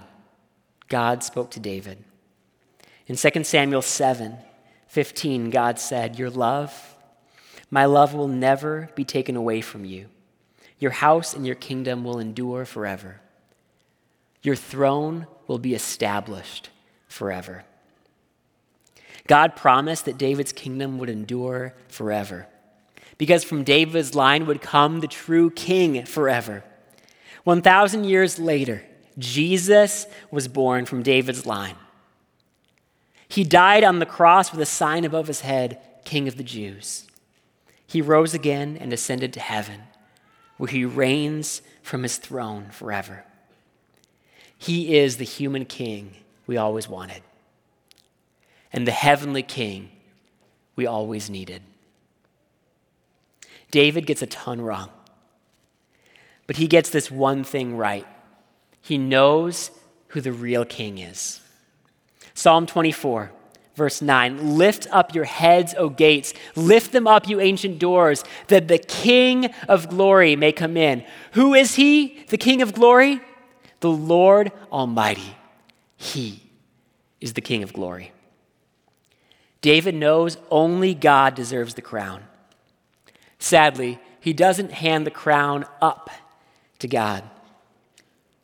God 0.88 1.24
spoke 1.24 1.52
to 1.52 1.60
David. 1.60 2.04
In 3.08 3.16
2 3.16 3.44
Samuel 3.44 3.82
7 3.82 4.38
15, 4.88 5.50
God 5.50 5.78
said, 5.78 6.18
Your 6.18 6.30
love, 6.30 6.96
my 7.70 7.86
love 7.86 8.14
will 8.14 8.30
never 8.30 8.90
be 8.96 9.04
taken 9.04 9.36
away 9.36 9.60
from 9.60 9.84
you. 9.84 10.08
Your 10.80 10.92
house 10.92 11.34
and 11.34 11.46
your 11.46 11.56
kingdom 11.56 12.04
will 12.04 12.20
endure 12.20 12.64
forever. 12.64 13.20
Your 14.42 14.56
throne 14.56 15.28
will 15.48 15.58
be 15.58 15.74
established 15.74 16.70
forever. 17.08 17.66
God 19.28 19.56
promised 19.56 20.06
that 20.06 20.18
David's 20.18 20.54
kingdom 20.54 20.98
would 21.00 21.10
endure 21.10 21.74
forever, 21.88 22.48
because 23.18 23.44
from 23.44 23.64
David's 23.64 24.14
line 24.14 24.46
would 24.46 24.62
come 24.62 25.00
the 25.00 25.08
true 25.08 25.50
king 25.50 26.06
forever. 26.06 26.64
1,000 27.44 28.04
years 28.04 28.38
later, 28.40 28.84
Jesus 29.18 30.08
was 30.32 30.48
born 30.48 30.86
from 30.86 31.04
David's 31.04 31.46
line. 31.46 31.76
He 33.28 33.44
died 33.44 33.84
on 33.84 34.00
the 34.00 34.06
cross 34.06 34.52
with 34.52 34.62
a 34.62 34.66
sign 34.66 35.04
above 35.04 35.28
his 35.28 35.42
head, 35.42 35.80
King 36.04 36.28
of 36.28 36.38
the 36.38 36.44
Jews. 36.44 37.06
He 37.88 38.02
rose 38.02 38.34
again 38.34 38.78
and 38.80 38.92
ascended 38.92 39.34
to 39.34 39.40
heaven, 39.40 39.84
where 40.58 40.70
he 40.70 40.86
reigns 40.86 41.62
from 41.82 42.04
his 42.04 42.18
throne 42.18 42.70
forever. 42.72 43.24
He 44.58 44.98
is 44.98 45.18
the 45.18 45.26
human 45.26 45.66
king 45.66 46.16
we 46.48 46.58
always 46.58 46.88
wanted, 46.88 47.22
and 48.72 48.88
the 48.88 48.92
heavenly 48.92 49.44
king 49.44 49.92
we 50.76 50.86
always 50.86 51.30
needed. 51.30 51.62
David 53.72 54.06
gets 54.06 54.22
a 54.22 54.28
ton 54.28 54.62
wrong, 54.62 54.90
but 56.48 56.58
he 56.58 56.68
gets 56.68 56.90
this 56.90 57.12
one 57.12 57.44
thing 57.44 57.76
right. 57.78 58.08
He 58.86 58.98
knows 58.98 59.72
who 60.10 60.22
the 60.22 60.32
real 60.32 60.64
king 60.64 61.00
is. 61.00 61.42
Psalm 62.34 62.66
24 62.66 63.32
Verse 63.76 64.02
9 64.02 64.58
Lift 64.58 64.88
up 64.92 65.14
your 65.14 65.26
heads, 65.26 65.76
O 65.78 65.90
gates, 65.90 66.34
lift 66.56 66.92
them 66.92 67.08
up, 67.08 67.28
you 67.28 67.40
ancient 67.40 67.78
doors, 67.78 68.24
that 68.48 68.68
the 68.68 68.78
King 68.78 69.54
of 69.68 69.90
glory 69.90 70.36
may 70.36 70.52
come 70.52 70.78
in. 70.78 71.04
Who 71.34 71.54
is 71.54 71.76
he, 71.76 72.26
the 72.30 72.38
King 72.38 72.62
of 72.62 72.74
glory? 72.74 73.20
The 73.82 73.92
Lord 73.92 74.52
Almighty. 74.72 75.36
He 75.98 76.44
is 77.20 77.34
the 77.34 77.42
King 77.42 77.64
of 77.64 77.74
glory. 77.74 78.14
David 79.62 79.96
knows 79.96 80.38
only 80.50 80.94
God 80.94 81.36
deserves 81.36 81.74
the 81.74 81.82
crown. 81.82 82.24
Sadly, 83.40 84.00
he 84.20 84.32
doesn't 84.32 84.72
hand 84.72 85.06
the 85.06 85.12
crown 85.12 85.66
up 85.82 86.10
to 86.80 86.88
God, 86.88 87.24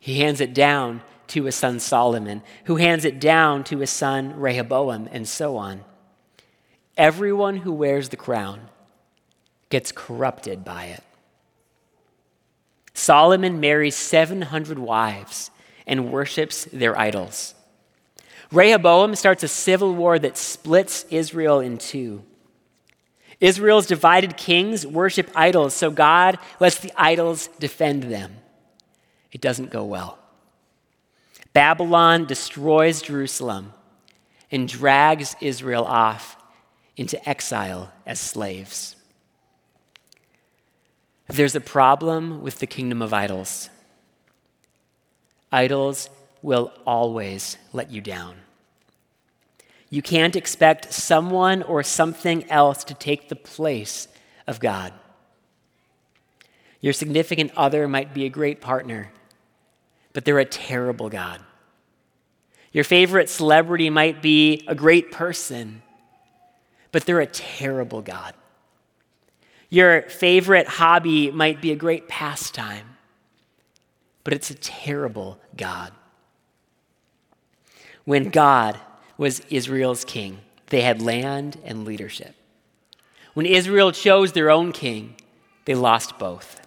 he 0.02 0.20
hands 0.20 0.42
it 0.42 0.56
down 0.56 1.02
to 1.28 1.44
his 1.44 1.54
son 1.54 1.80
Solomon, 1.80 2.42
who 2.66 2.78
hands 2.78 3.06
it 3.06 3.20
down 3.20 3.64
to 3.66 3.78
his 3.78 3.92
son 3.92 4.38
Rehoboam, 4.38 5.08
and 5.12 5.28
so 5.28 5.58
on. 5.58 5.84
Everyone 6.98 7.58
who 7.58 7.72
wears 7.72 8.10
the 8.10 8.18
crown 8.18 8.70
gets 9.70 9.92
corrupted 9.92 10.66
by 10.66 10.86
it. 10.86 11.04
Solomon 12.96 13.60
marries 13.60 13.96
700 13.96 14.80
wives 14.80 15.52
and 15.86 16.12
worships 16.12 16.66
their 16.66 16.98
idols. 16.98 17.54
Rehoboam 18.52 19.16
starts 19.16 19.44
a 19.44 19.48
civil 19.48 19.94
war 19.94 20.18
that 20.18 20.36
splits 20.36 21.06
Israel 21.12 21.60
in 21.60 21.78
two. 21.78 22.24
Israel's 23.40 23.86
divided 23.86 24.36
kings 24.36 24.86
worship 24.86 25.30
idols, 25.36 25.76
so 25.76 25.92
God 25.92 26.40
lets 26.60 26.80
the 26.80 26.92
idols 26.98 27.50
defend 27.60 28.04
them. 28.04 28.38
It 29.32 29.42
doesn't 29.42 29.70
go 29.70 29.84
well. 29.84 30.18
Babylon 31.54 32.26
destroys 32.26 33.02
Jerusalem 33.02 33.74
and 34.52 34.68
drags 34.68 35.36
Israel 35.42 35.86
off 35.86 36.38
into 36.98 37.28
exile 37.28 37.92
as 38.06 38.20
slaves. 38.20 38.96
There's 41.28 41.56
a 41.56 41.62
problem 41.62 42.42
with 42.42 42.60
the 42.60 42.68
kingdom 42.68 43.02
of 43.02 43.14
idols. 43.14 43.70
Idols 45.52 46.10
will 46.42 46.72
always 46.86 47.58
let 47.74 47.92
you 47.92 48.02
down. 48.02 48.36
You 49.90 50.02
can't 50.02 50.36
expect 50.36 50.94
someone 50.94 51.64
or 51.64 51.84
something 51.84 52.50
else 52.50 52.84
to 52.86 52.94
take 52.94 53.30
the 53.30 53.36
place 53.36 54.08
of 54.48 54.60
God. 54.60 54.94
Your 56.80 56.94
significant 56.94 57.52
other 57.56 57.88
might 57.88 58.14
be 58.14 58.26
a 58.26 58.30
great 58.30 58.62
partner 58.62 59.12
but 60.14 60.26
they're 60.26 60.40
a 60.40 60.46
terrible 60.46 61.10
God. 61.10 61.42
Your 62.72 62.84
favorite 62.84 63.30
celebrity 63.30 63.90
might 63.90 64.22
be 64.22 64.64
a 64.68 64.76
great 64.76 65.12
person, 65.12 65.82
but 66.92 67.06
they're 67.06 67.20
a 67.20 67.28
terrible 67.28 68.02
God. 68.02 68.34
Your 69.70 70.04
favorite 70.04 70.68
hobby 70.68 71.32
might 71.32 71.62
be 71.62 71.72
a 71.72 71.76
great 71.76 72.08
pastime, 72.08 72.98
but 74.24 74.34
it's 74.34 74.50
a 74.50 74.56
terrible 74.56 75.40
God. 75.56 75.92
When 78.04 78.30
God 78.30 78.80
was 79.18 79.42
Israel's 79.50 80.04
king, 80.04 80.40
they 80.68 80.82
had 80.82 81.02
land 81.02 81.60
and 81.64 81.86
leadership. 81.86 82.36
When 83.34 83.46
Israel 83.46 83.92
chose 83.92 84.34
their 84.34 84.50
own 84.50 84.72
king, 84.72 85.16
they 85.66 85.76
lost 85.76 86.18
both. 86.18 86.61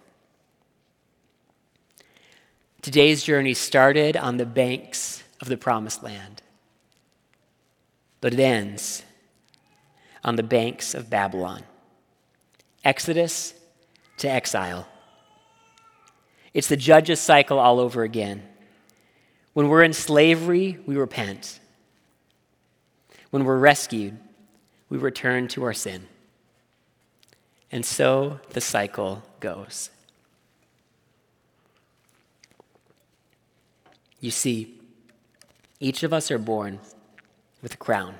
Today's 2.85 3.23
journey 3.23 3.55
started 3.55 4.15
on 4.15 4.37
the 4.37 4.45
banks 4.45 5.23
of 5.41 5.49
the 5.49 5.57
promised 5.57 6.03
land, 6.03 6.43
but 8.21 8.31
it 8.31 8.39
ends 8.39 9.01
on 10.23 10.35
the 10.35 10.43
banks 10.43 10.93
of 10.93 11.09
Babylon. 11.09 11.63
Exodus 12.83 13.55
to 14.17 14.29
exile. 14.29 14.87
It's 16.53 16.67
the 16.67 16.77
judge's 16.77 17.19
cycle 17.19 17.57
all 17.57 17.79
over 17.79 18.03
again. 18.03 18.43
When 19.53 19.67
we're 19.67 19.81
in 19.81 19.93
slavery, 19.93 20.77
we 20.85 20.95
repent. 20.95 21.59
When 23.31 23.45
we're 23.45 23.57
rescued, 23.57 24.15
we 24.89 24.99
return 24.99 25.47
to 25.47 25.63
our 25.63 25.73
sin. 25.73 26.05
And 27.71 27.83
so 27.83 28.41
the 28.51 28.61
cycle 28.61 29.23
goes. 29.39 29.89
You 34.19 34.31
see, 34.31 34.79
each 35.79 36.03
of 36.03 36.13
us 36.13 36.31
are 36.31 36.37
born 36.37 36.79
with 37.61 37.73
a 37.73 37.77
crown, 37.77 38.15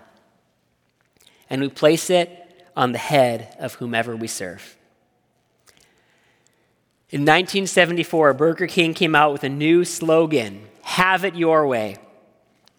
and 1.50 1.62
we 1.62 1.70
place 1.70 2.10
it 2.10 2.42
on 2.76 2.92
the 2.92 2.98
head 2.98 3.56
of 3.60 3.76
whomever 3.76 4.16
we 4.16 4.28
serve. 4.28 4.78
In 7.10 7.22
1974, 7.22 8.34
Burger 8.34 8.68
King 8.68 8.94
came 8.94 9.16
out 9.16 9.32
with 9.32 9.44
a 9.44 9.50
new 9.50 9.86
slogan 9.86 10.68
Have 10.82 11.24
it 11.24 11.36
your 11.36 11.66
way. 11.68 11.98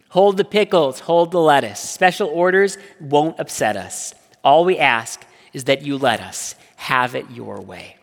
Hold 0.09 0.37
the 0.37 0.45
pickles, 0.45 0.99
hold 1.01 1.31
the 1.31 1.39
lettuce. 1.39 1.79
Special 1.79 2.29
orders 2.29 2.77
won't 2.99 3.39
upset 3.39 3.75
us. 3.75 4.13
All 4.43 4.63
we 4.63 4.77
ask 4.77 5.25
is 5.53 5.65
that 5.65 5.81
you 5.81 5.97
let 5.97 6.21
us 6.21 6.55
have 6.75 7.15
it 7.15 7.29
your 7.31 7.59
way. 7.59 7.97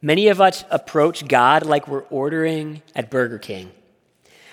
Many 0.00 0.28
of 0.28 0.40
us 0.40 0.64
approach 0.70 1.28
God 1.28 1.64
like 1.64 1.86
we're 1.86 2.02
ordering 2.04 2.82
at 2.94 3.10
Burger 3.10 3.38
King. 3.38 3.70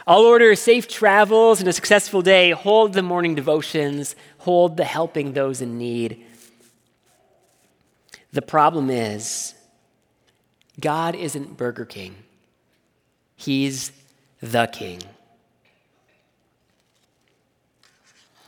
I'll 0.10 0.26
order 0.26 0.56
safe 0.56 0.88
travels 0.88 1.60
and 1.60 1.70
a 1.70 1.74
successful 1.74 2.24
day. 2.24 2.50
Hold 2.50 2.94
the 2.94 3.04
morning 3.04 3.36
devotions. 3.36 4.16
Hold 4.40 4.76
the 4.76 4.84
helping 4.84 5.34
those 5.34 5.62
in 5.62 5.78
need. 5.78 6.26
The 8.34 8.42
problem 8.42 8.90
is, 8.90 9.54
God 10.80 11.14
isn't 11.14 11.58
Burger 11.58 11.86
King, 11.86 12.16
He's 13.36 13.92
the 14.42 14.66
King. 14.66 15.00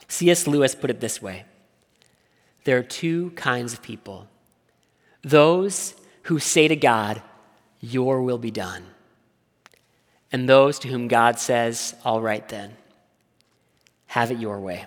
C.S. 0.07 0.47
Lewis 0.47 0.73
put 0.73 0.89
it 0.89 0.99
this 0.99 1.21
way 1.21 1.45
There 2.63 2.79
are 2.79 2.83
two 2.83 3.29
kinds 3.31 3.71
of 3.71 3.83
people 3.83 4.27
those 5.21 5.93
who 6.23 6.39
say 6.39 6.67
to 6.67 6.75
God, 6.75 7.21
Your 7.81 8.23
will 8.23 8.39
be 8.39 8.49
done 8.49 8.87
and 10.31 10.47
those 10.47 10.79
to 10.79 10.87
whom 10.87 11.07
God 11.07 11.39
says, 11.39 11.95
All 12.05 12.21
right 12.21 12.47
then, 12.47 12.75
have 14.07 14.31
it 14.31 14.39
your 14.39 14.59
way. 14.59 14.85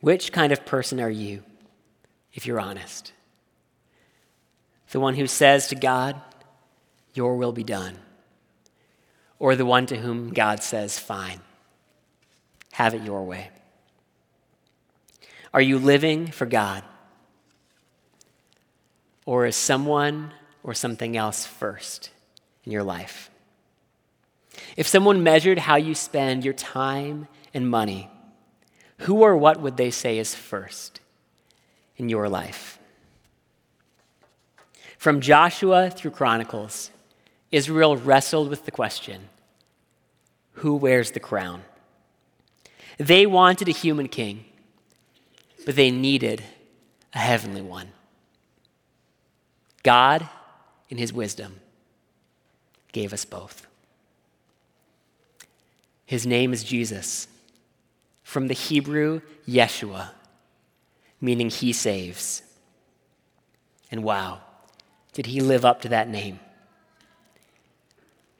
Which 0.00 0.32
kind 0.32 0.52
of 0.52 0.64
person 0.64 1.00
are 1.00 1.10
you, 1.10 1.42
if 2.32 2.46
you're 2.46 2.60
honest? 2.60 3.12
The 4.90 5.00
one 5.00 5.14
who 5.14 5.26
says 5.26 5.68
to 5.68 5.74
God, 5.74 6.20
Your 7.14 7.36
will 7.36 7.52
be 7.52 7.64
done, 7.64 7.98
or 9.38 9.54
the 9.54 9.66
one 9.66 9.86
to 9.86 9.96
whom 9.96 10.32
God 10.32 10.62
says, 10.62 10.98
Fine, 10.98 11.40
have 12.72 12.94
it 12.94 13.02
your 13.02 13.24
way? 13.24 13.50
Are 15.52 15.60
you 15.60 15.78
living 15.78 16.26
for 16.28 16.46
God? 16.46 16.84
Or 19.26 19.46
is 19.46 19.56
someone 19.56 20.32
or 20.62 20.74
something 20.74 21.16
else 21.16 21.44
first? 21.44 22.10
In 22.68 22.72
your 22.72 22.84
life. 22.84 23.30
If 24.76 24.86
someone 24.86 25.22
measured 25.22 25.60
how 25.60 25.76
you 25.76 25.94
spend 25.94 26.44
your 26.44 26.52
time 26.52 27.26
and 27.54 27.70
money, 27.70 28.10
who 28.98 29.22
or 29.22 29.38
what 29.38 29.62
would 29.62 29.78
they 29.78 29.90
say 29.90 30.18
is 30.18 30.34
first 30.34 31.00
in 31.96 32.10
your 32.10 32.28
life? 32.28 32.78
From 34.98 35.22
Joshua 35.22 35.88
through 35.88 36.10
Chronicles, 36.10 36.90
Israel 37.50 37.96
wrestled 37.96 38.50
with 38.50 38.66
the 38.66 38.70
question 38.70 39.30
who 40.56 40.74
wears 40.74 41.12
the 41.12 41.20
crown? 41.20 41.62
They 42.98 43.24
wanted 43.24 43.68
a 43.68 43.72
human 43.72 44.08
king, 44.08 44.44
but 45.64 45.74
they 45.74 45.90
needed 45.90 46.44
a 47.14 47.18
heavenly 47.18 47.62
one. 47.62 47.92
God, 49.82 50.28
in 50.90 50.98
his 50.98 51.14
wisdom, 51.14 51.60
gave 52.92 53.12
us 53.12 53.24
both. 53.24 53.66
His 56.04 56.26
name 56.26 56.52
is 56.52 56.64
Jesus, 56.64 57.28
from 58.22 58.48
the 58.48 58.54
Hebrew 58.54 59.20
Yeshua, 59.46 60.10
meaning 61.20 61.50
he 61.50 61.72
saves. 61.72 62.42
And 63.90 64.02
wow, 64.02 64.40
did 65.12 65.26
he 65.26 65.40
live 65.40 65.64
up 65.64 65.82
to 65.82 65.88
that 65.90 66.08
name? 66.08 66.40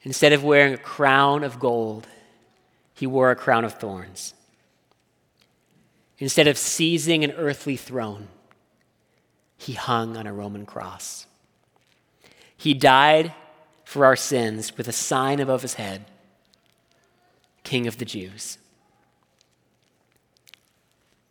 Instead 0.03 0.33
of 0.33 0.45
wearing 0.45 0.73
a 0.73 0.79
crown 0.79 1.45
of 1.45 1.59
gold, 1.59 2.07
he 2.95 3.07
wore 3.07 3.31
a 3.31 3.37
crown 3.37 3.65
of 3.65 3.75
thorns. 3.75 4.35
Instead 6.19 6.49
of 6.49 6.57
seizing 6.57 7.23
an 7.23 7.33
earthly 7.33 7.77
throne, 7.77 8.29
he 9.57 9.75
hung 9.75 10.17
on 10.17 10.27
a 10.27 10.33
Roman 10.33 10.65
cross. 10.65 11.27
He 12.57 12.75
died 12.75 13.35
for 13.89 14.05
our 14.05 14.17
sins 14.17 14.77
with 14.77 14.87
a 14.87 14.93
sign 14.93 15.41
above 15.41 15.63
his 15.63 15.75
head 15.75 16.05
King 17.65 17.87
of 17.87 17.97
the 17.97 18.05
Jews. 18.05 18.59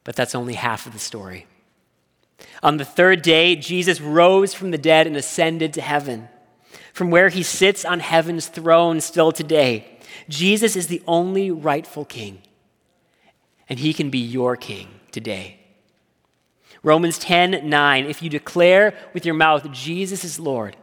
But 0.03 0.15
that's 0.15 0.33
only 0.33 0.55
half 0.55 0.87
of 0.87 0.93
the 0.93 0.97
story. 0.97 1.45
On 2.63 2.77
the 2.77 2.83
third 2.83 3.21
day, 3.21 3.55
Jesus 3.55 4.01
rose 4.01 4.55
from 4.55 4.71
the 4.71 4.77
dead 4.79 5.05
and 5.05 5.15
ascended 5.15 5.71
to 5.73 5.81
heaven, 5.81 6.29
from 6.93 7.11
where 7.11 7.29
he 7.29 7.43
sits 7.43 7.85
on 7.85 7.99
heaven's 7.99 8.47
throne 8.47 9.01
still 9.01 9.31
today. 9.31 9.99
Jesus 10.27 10.75
is 10.75 10.87
the 10.87 11.03
only 11.05 11.51
rightful 11.51 12.05
king, 12.05 12.41
and 13.69 13.77
he 13.77 13.93
can 13.93 14.09
be 14.09 14.17
your 14.17 14.57
king 14.57 14.87
today. 15.11 15.59
Romans 16.81 17.19
10 17.19 17.69
9, 17.69 18.05
if 18.07 18.23
you 18.23 18.31
declare 18.31 18.95
with 19.13 19.27
your 19.27 19.35
mouth 19.35 19.71
Jesus 19.71 20.23
is 20.23 20.39
Lord 20.39 20.75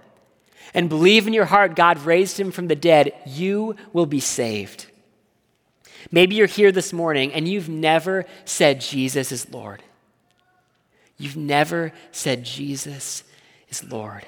and 0.74 0.88
believe 0.88 1.26
in 1.26 1.32
your 1.32 1.44
heart 1.46 1.76
God 1.76 1.98
raised 1.98 2.38
him 2.38 2.50
from 2.50 2.66
the 2.66 2.76
dead, 2.76 3.12
you 3.24 3.76
will 3.92 4.06
be 4.06 4.20
saved. 4.20 4.86
Maybe 6.10 6.34
you're 6.34 6.46
here 6.46 6.72
this 6.72 6.92
morning 6.92 7.32
and 7.32 7.48
you've 7.48 7.68
never 7.68 8.26
said 8.44 8.80
Jesus 8.80 9.32
is 9.32 9.50
Lord. 9.50 9.82
You've 11.16 11.36
never 11.36 11.92
said 12.10 12.44
Jesus 12.44 13.22
is 13.68 13.84
Lord. 13.90 14.26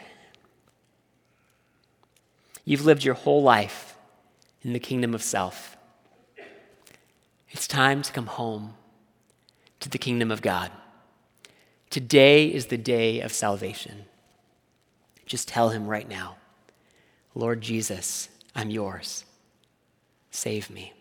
You've 2.65 2.85
lived 2.85 3.05
your 3.05 3.15
whole 3.15 3.43
life 3.43 3.97
in 4.63 4.73
the 4.73 4.79
kingdom 4.81 5.15
of 5.15 5.23
self. 5.23 5.77
It's 7.51 7.69
time 7.69 8.03
to 8.03 8.13
come 8.13 8.27
home 8.27 8.75
to 9.81 9.89
the 9.89 9.99
kingdom 9.99 10.31
of 10.31 10.43
God. 10.43 10.71
Today 11.91 12.47
is 12.47 12.67
the 12.67 12.77
day 12.77 13.21
of 13.21 13.33
salvation. 13.33 14.07
Just 15.27 15.49
tell 15.49 15.71
him 15.71 15.87
right 15.87 16.09
now 16.09 16.37
Lord 17.35 17.61
Jesus, 17.61 18.31
I'm 18.55 18.71
yours. 18.71 19.25
Save 20.31 20.71
me. 20.71 20.95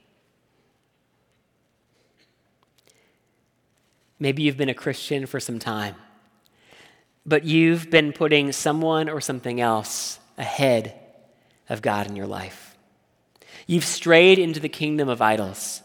Maybe 4.19 4.43
you've 4.43 4.57
been 4.57 4.69
a 4.69 4.73
Christian 4.73 5.25
for 5.25 5.39
some 5.39 5.59
time, 5.59 5.95
but 7.25 7.45
you've 7.45 7.89
been 7.89 8.11
putting 8.11 8.51
someone 8.51 9.07
or 9.07 9.21
something 9.21 9.61
else 9.61 10.19
ahead 10.37 10.93
of 11.69 11.81
God 11.81 12.07
in 12.07 12.15
your 12.15 12.27
life. 12.27 12.75
You've 13.67 13.85
strayed 13.85 14.37
into 14.37 14.59
the 14.59 14.69
kingdom 14.69 15.09
of 15.09 15.21
idols. 15.21 15.81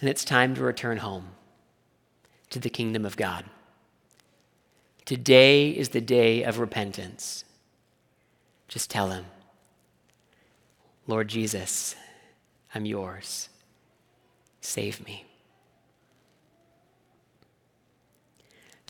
And 0.00 0.08
it's 0.08 0.24
time 0.24 0.54
to 0.56 0.62
return 0.62 0.98
home 0.98 1.28
to 2.50 2.58
the 2.58 2.70
kingdom 2.70 3.04
of 3.04 3.16
God. 3.16 3.44
Today 5.12 5.68
is 5.68 5.90
the 5.90 6.00
day 6.00 6.42
of 6.42 6.58
repentance. 6.58 7.44
Just 8.66 8.88
tell 8.88 9.10
him, 9.10 9.26
Lord 11.06 11.28
Jesus, 11.28 11.94
I'm 12.74 12.86
yours. 12.86 13.50
Save 14.62 15.04
me. 15.04 15.26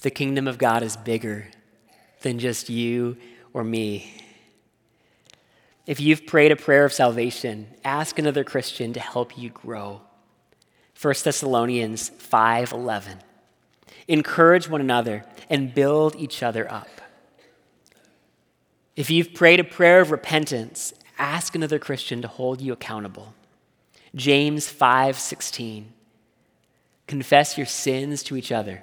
The 0.03 0.13
kingdom 0.13 0.47
of 0.47 0.59
God 0.59 0.85
is 0.85 0.97
bigger 0.97 1.49
than 2.21 2.39
just 2.39 2.71
you 2.71 3.17
or 3.53 3.65
me. 3.65 4.23
If 5.89 5.99
you've 5.99 6.25
prayed 6.25 6.53
a 6.53 6.57
prayer 6.57 6.85
of 6.85 6.93
salvation, 6.93 7.67
ask 7.85 8.17
another 8.21 8.45
Christian 8.45 8.93
to 8.93 9.01
help 9.01 9.37
you 9.37 9.51
grow. 9.51 10.03
1 10.95 11.25
Thessalonians 11.25 12.11
5:11. 12.11 13.19
Encourage 14.09 14.69
one 14.69 14.81
another 14.81 15.25
and 15.49 15.75
build 15.75 16.17
each 16.17 16.43
other 16.43 16.71
up. 16.71 16.89
If 18.97 19.11
you've 19.11 19.33
prayed 19.33 19.61
a 19.61 19.65
prayer 19.65 20.01
of 20.01 20.11
repentance, 20.11 20.93
ask 21.19 21.55
another 21.55 21.79
Christian 21.79 22.21
to 22.23 22.29
hold 22.29 22.61
you 22.61 22.73
accountable. 22.73 23.35
James 24.15 24.69
5:16. 24.69 25.93
Confess 27.07 27.57
your 27.57 27.67
sins 27.67 28.23
to 28.25 28.37
each 28.37 28.53
other 28.53 28.83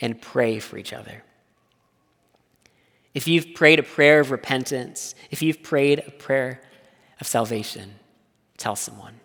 and 0.00 0.20
pray 0.20 0.58
for 0.58 0.78
each 0.78 0.92
other. 0.92 1.22
If 3.14 3.26
you've 3.26 3.54
prayed 3.54 3.78
a 3.78 3.82
prayer 3.82 4.20
of 4.20 4.30
repentance, 4.30 5.14
if 5.30 5.42
you've 5.42 5.62
prayed 5.62 6.04
a 6.06 6.10
prayer 6.10 6.60
of 7.20 7.26
salvation, 7.26 7.96
tell 8.56 8.76
someone. 8.76 9.20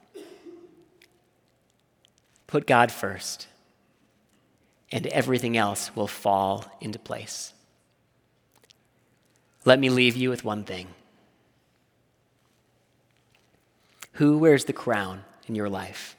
Put 2.47 2.65
God 2.65 2.91
first, 2.91 3.47
and 4.93 5.07
everything 5.07 5.57
else 5.57 5.93
will 5.95 6.07
fall 6.07 6.65
into 6.79 6.99
place. 6.99 7.51
Let 9.65 9.79
me 9.79 9.89
leave 9.89 10.15
you 10.15 10.29
with 10.29 10.45
one 10.45 10.63
thing. 10.63 10.87
Who 14.13 14.37
wears 14.37 14.65
the 14.65 14.73
crown 14.73 15.23
in 15.47 15.55
your 15.55 15.67
life? 15.67 16.15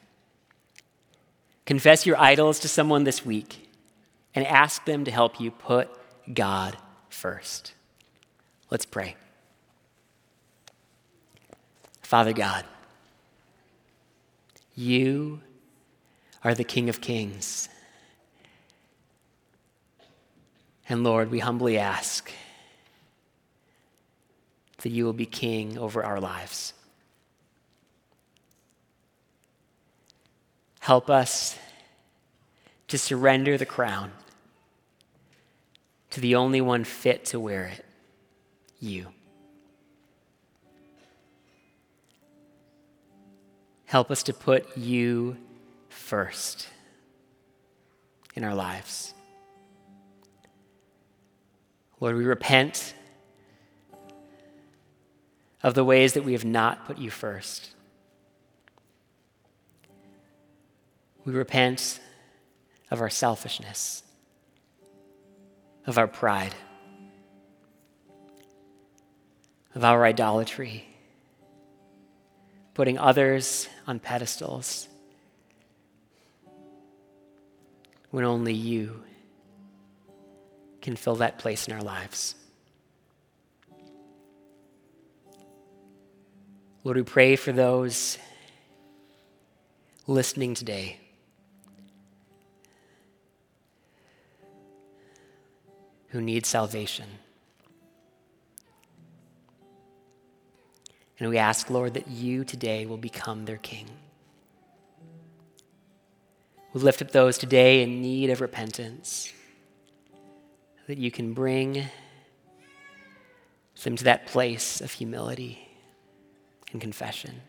Confess 1.66 2.04
your 2.04 2.18
idols 2.18 2.58
to 2.60 2.68
someone 2.68 3.04
this 3.04 3.24
week 3.24 3.70
and 4.34 4.44
ask 4.44 4.84
them 4.86 5.04
to 5.04 5.10
help 5.12 5.40
you 5.40 5.52
put 5.52 5.88
God 6.34 6.76
first. 7.08 7.74
Let's 8.70 8.86
pray. 8.86 9.14
Father 12.02 12.32
God, 12.32 12.64
you 14.74 15.42
are 16.42 16.54
the 16.56 16.64
King 16.64 16.88
of 16.88 17.00
Kings. 17.00 17.68
And 20.88 21.02
Lord, 21.02 21.30
we 21.30 21.38
humbly 21.38 21.78
ask 21.78 22.30
that 24.82 24.90
you 24.90 25.04
will 25.04 25.14
be 25.14 25.26
king 25.26 25.78
over 25.78 26.04
our 26.04 26.20
lives. 26.20 26.74
Help 30.80 31.08
us 31.08 31.58
to 32.88 32.98
surrender 32.98 33.56
the 33.56 33.64
crown 33.64 34.12
to 36.10 36.20
the 36.20 36.34
only 36.34 36.60
one 36.60 36.84
fit 36.84 37.24
to 37.24 37.40
wear 37.40 37.64
it 37.64 37.84
you. 38.78 39.06
Help 43.86 44.10
us 44.10 44.22
to 44.24 44.34
put 44.34 44.76
you 44.76 45.36
first 45.88 46.68
in 48.34 48.44
our 48.44 48.54
lives. 48.54 49.13
Lord, 52.04 52.16
we 52.16 52.26
repent 52.26 52.92
of 55.62 55.72
the 55.72 55.82
ways 55.82 56.12
that 56.12 56.22
we 56.22 56.32
have 56.32 56.44
not 56.44 56.84
put 56.84 56.98
you 56.98 57.08
first. 57.08 57.70
We 61.24 61.32
repent 61.32 62.00
of 62.90 63.00
our 63.00 63.08
selfishness 63.08 64.02
of 65.86 65.96
our 65.96 66.06
pride, 66.06 66.54
of 69.74 69.82
our 69.82 70.04
idolatry, 70.04 70.86
putting 72.74 72.98
others 72.98 73.66
on 73.86 73.98
pedestals 73.98 74.88
when 78.10 78.26
only 78.26 78.52
you 78.52 79.04
can 80.84 80.96
fill 80.96 81.16
that 81.16 81.38
place 81.38 81.66
in 81.66 81.72
our 81.72 81.82
lives. 81.82 82.34
Lord, 86.84 86.98
we 86.98 87.02
pray 87.02 87.36
for 87.36 87.52
those 87.52 88.18
listening 90.06 90.52
today 90.52 91.00
who 96.08 96.20
need 96.20 96.44
salvation. 96.44 97.06
And 101.18 101.30
we 101.30 101.38
ask, 101.38 101.70
Lord, 101.70 101.94
that 101.94 102.08
you 102.08 102.44
today 102.44 102.84
will 102.84 102.98
become 102.98 103.46
their 103.46 103.56
king. 103.56 103.88
We 106.74 106.82
lift 106.82 107.00
up 107.00 107.12
those 107.12 107.38
today 107.38 107.82
in 107.82 108.02
need 108.02 108.28
of 108.28 108.42
repentance, 108.42 109.32
that 110.86 110.98
you 110.98 111.10
can 111.10 111.32
bring 111.32 111.84
them 113.82 113.96
to 113.96 114.04
that 114.04 114.26
place 114.26 114.80
of 114.80 114.92
humility 114.92 115.68
and 116.72 116.80
confession 116.80 117.40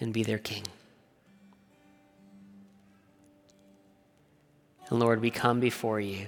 and 0.00 0.12
be 0.12 0.22
their 0.22 0.38
king. 0.38 0.64
And 4.88 4.98
Lord, 5.00 5.20
we 5.20 5.30
come 5.30 5.60
before 5.60 6.00
you, 6.00 6.26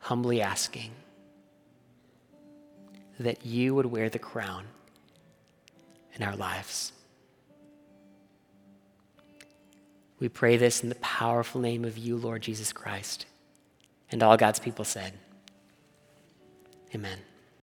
humbly 0.00 0.42
asking 0.42 0.90
that 3.18 3.46
you 3.46 3.74
would 3.74 3.86
wear 3.86 4.10
the 4.10 4.18
crown 4.18 4.64
in 6.14 6.22
our 6.22 6.36
lives. 6.36 6.92
We 10.18 10.28
pray 10.28 10.56
this 10.56 10.82
in 10.82 10.88
the 10.88 10.94
powerful 10.96 11.60
name 11.60 11.84
of 11.84 11.98
you, 11.98 12.16
Lord 12.16 12.42
Jesus 12.42 12.72
Christ. 12.72 13.26
And 14.10 14.22
all 14.22 14.36
God's 14.36 14.58
people 14.58 14.84
said, 14.84 15.12
Amen. 16.94 17.18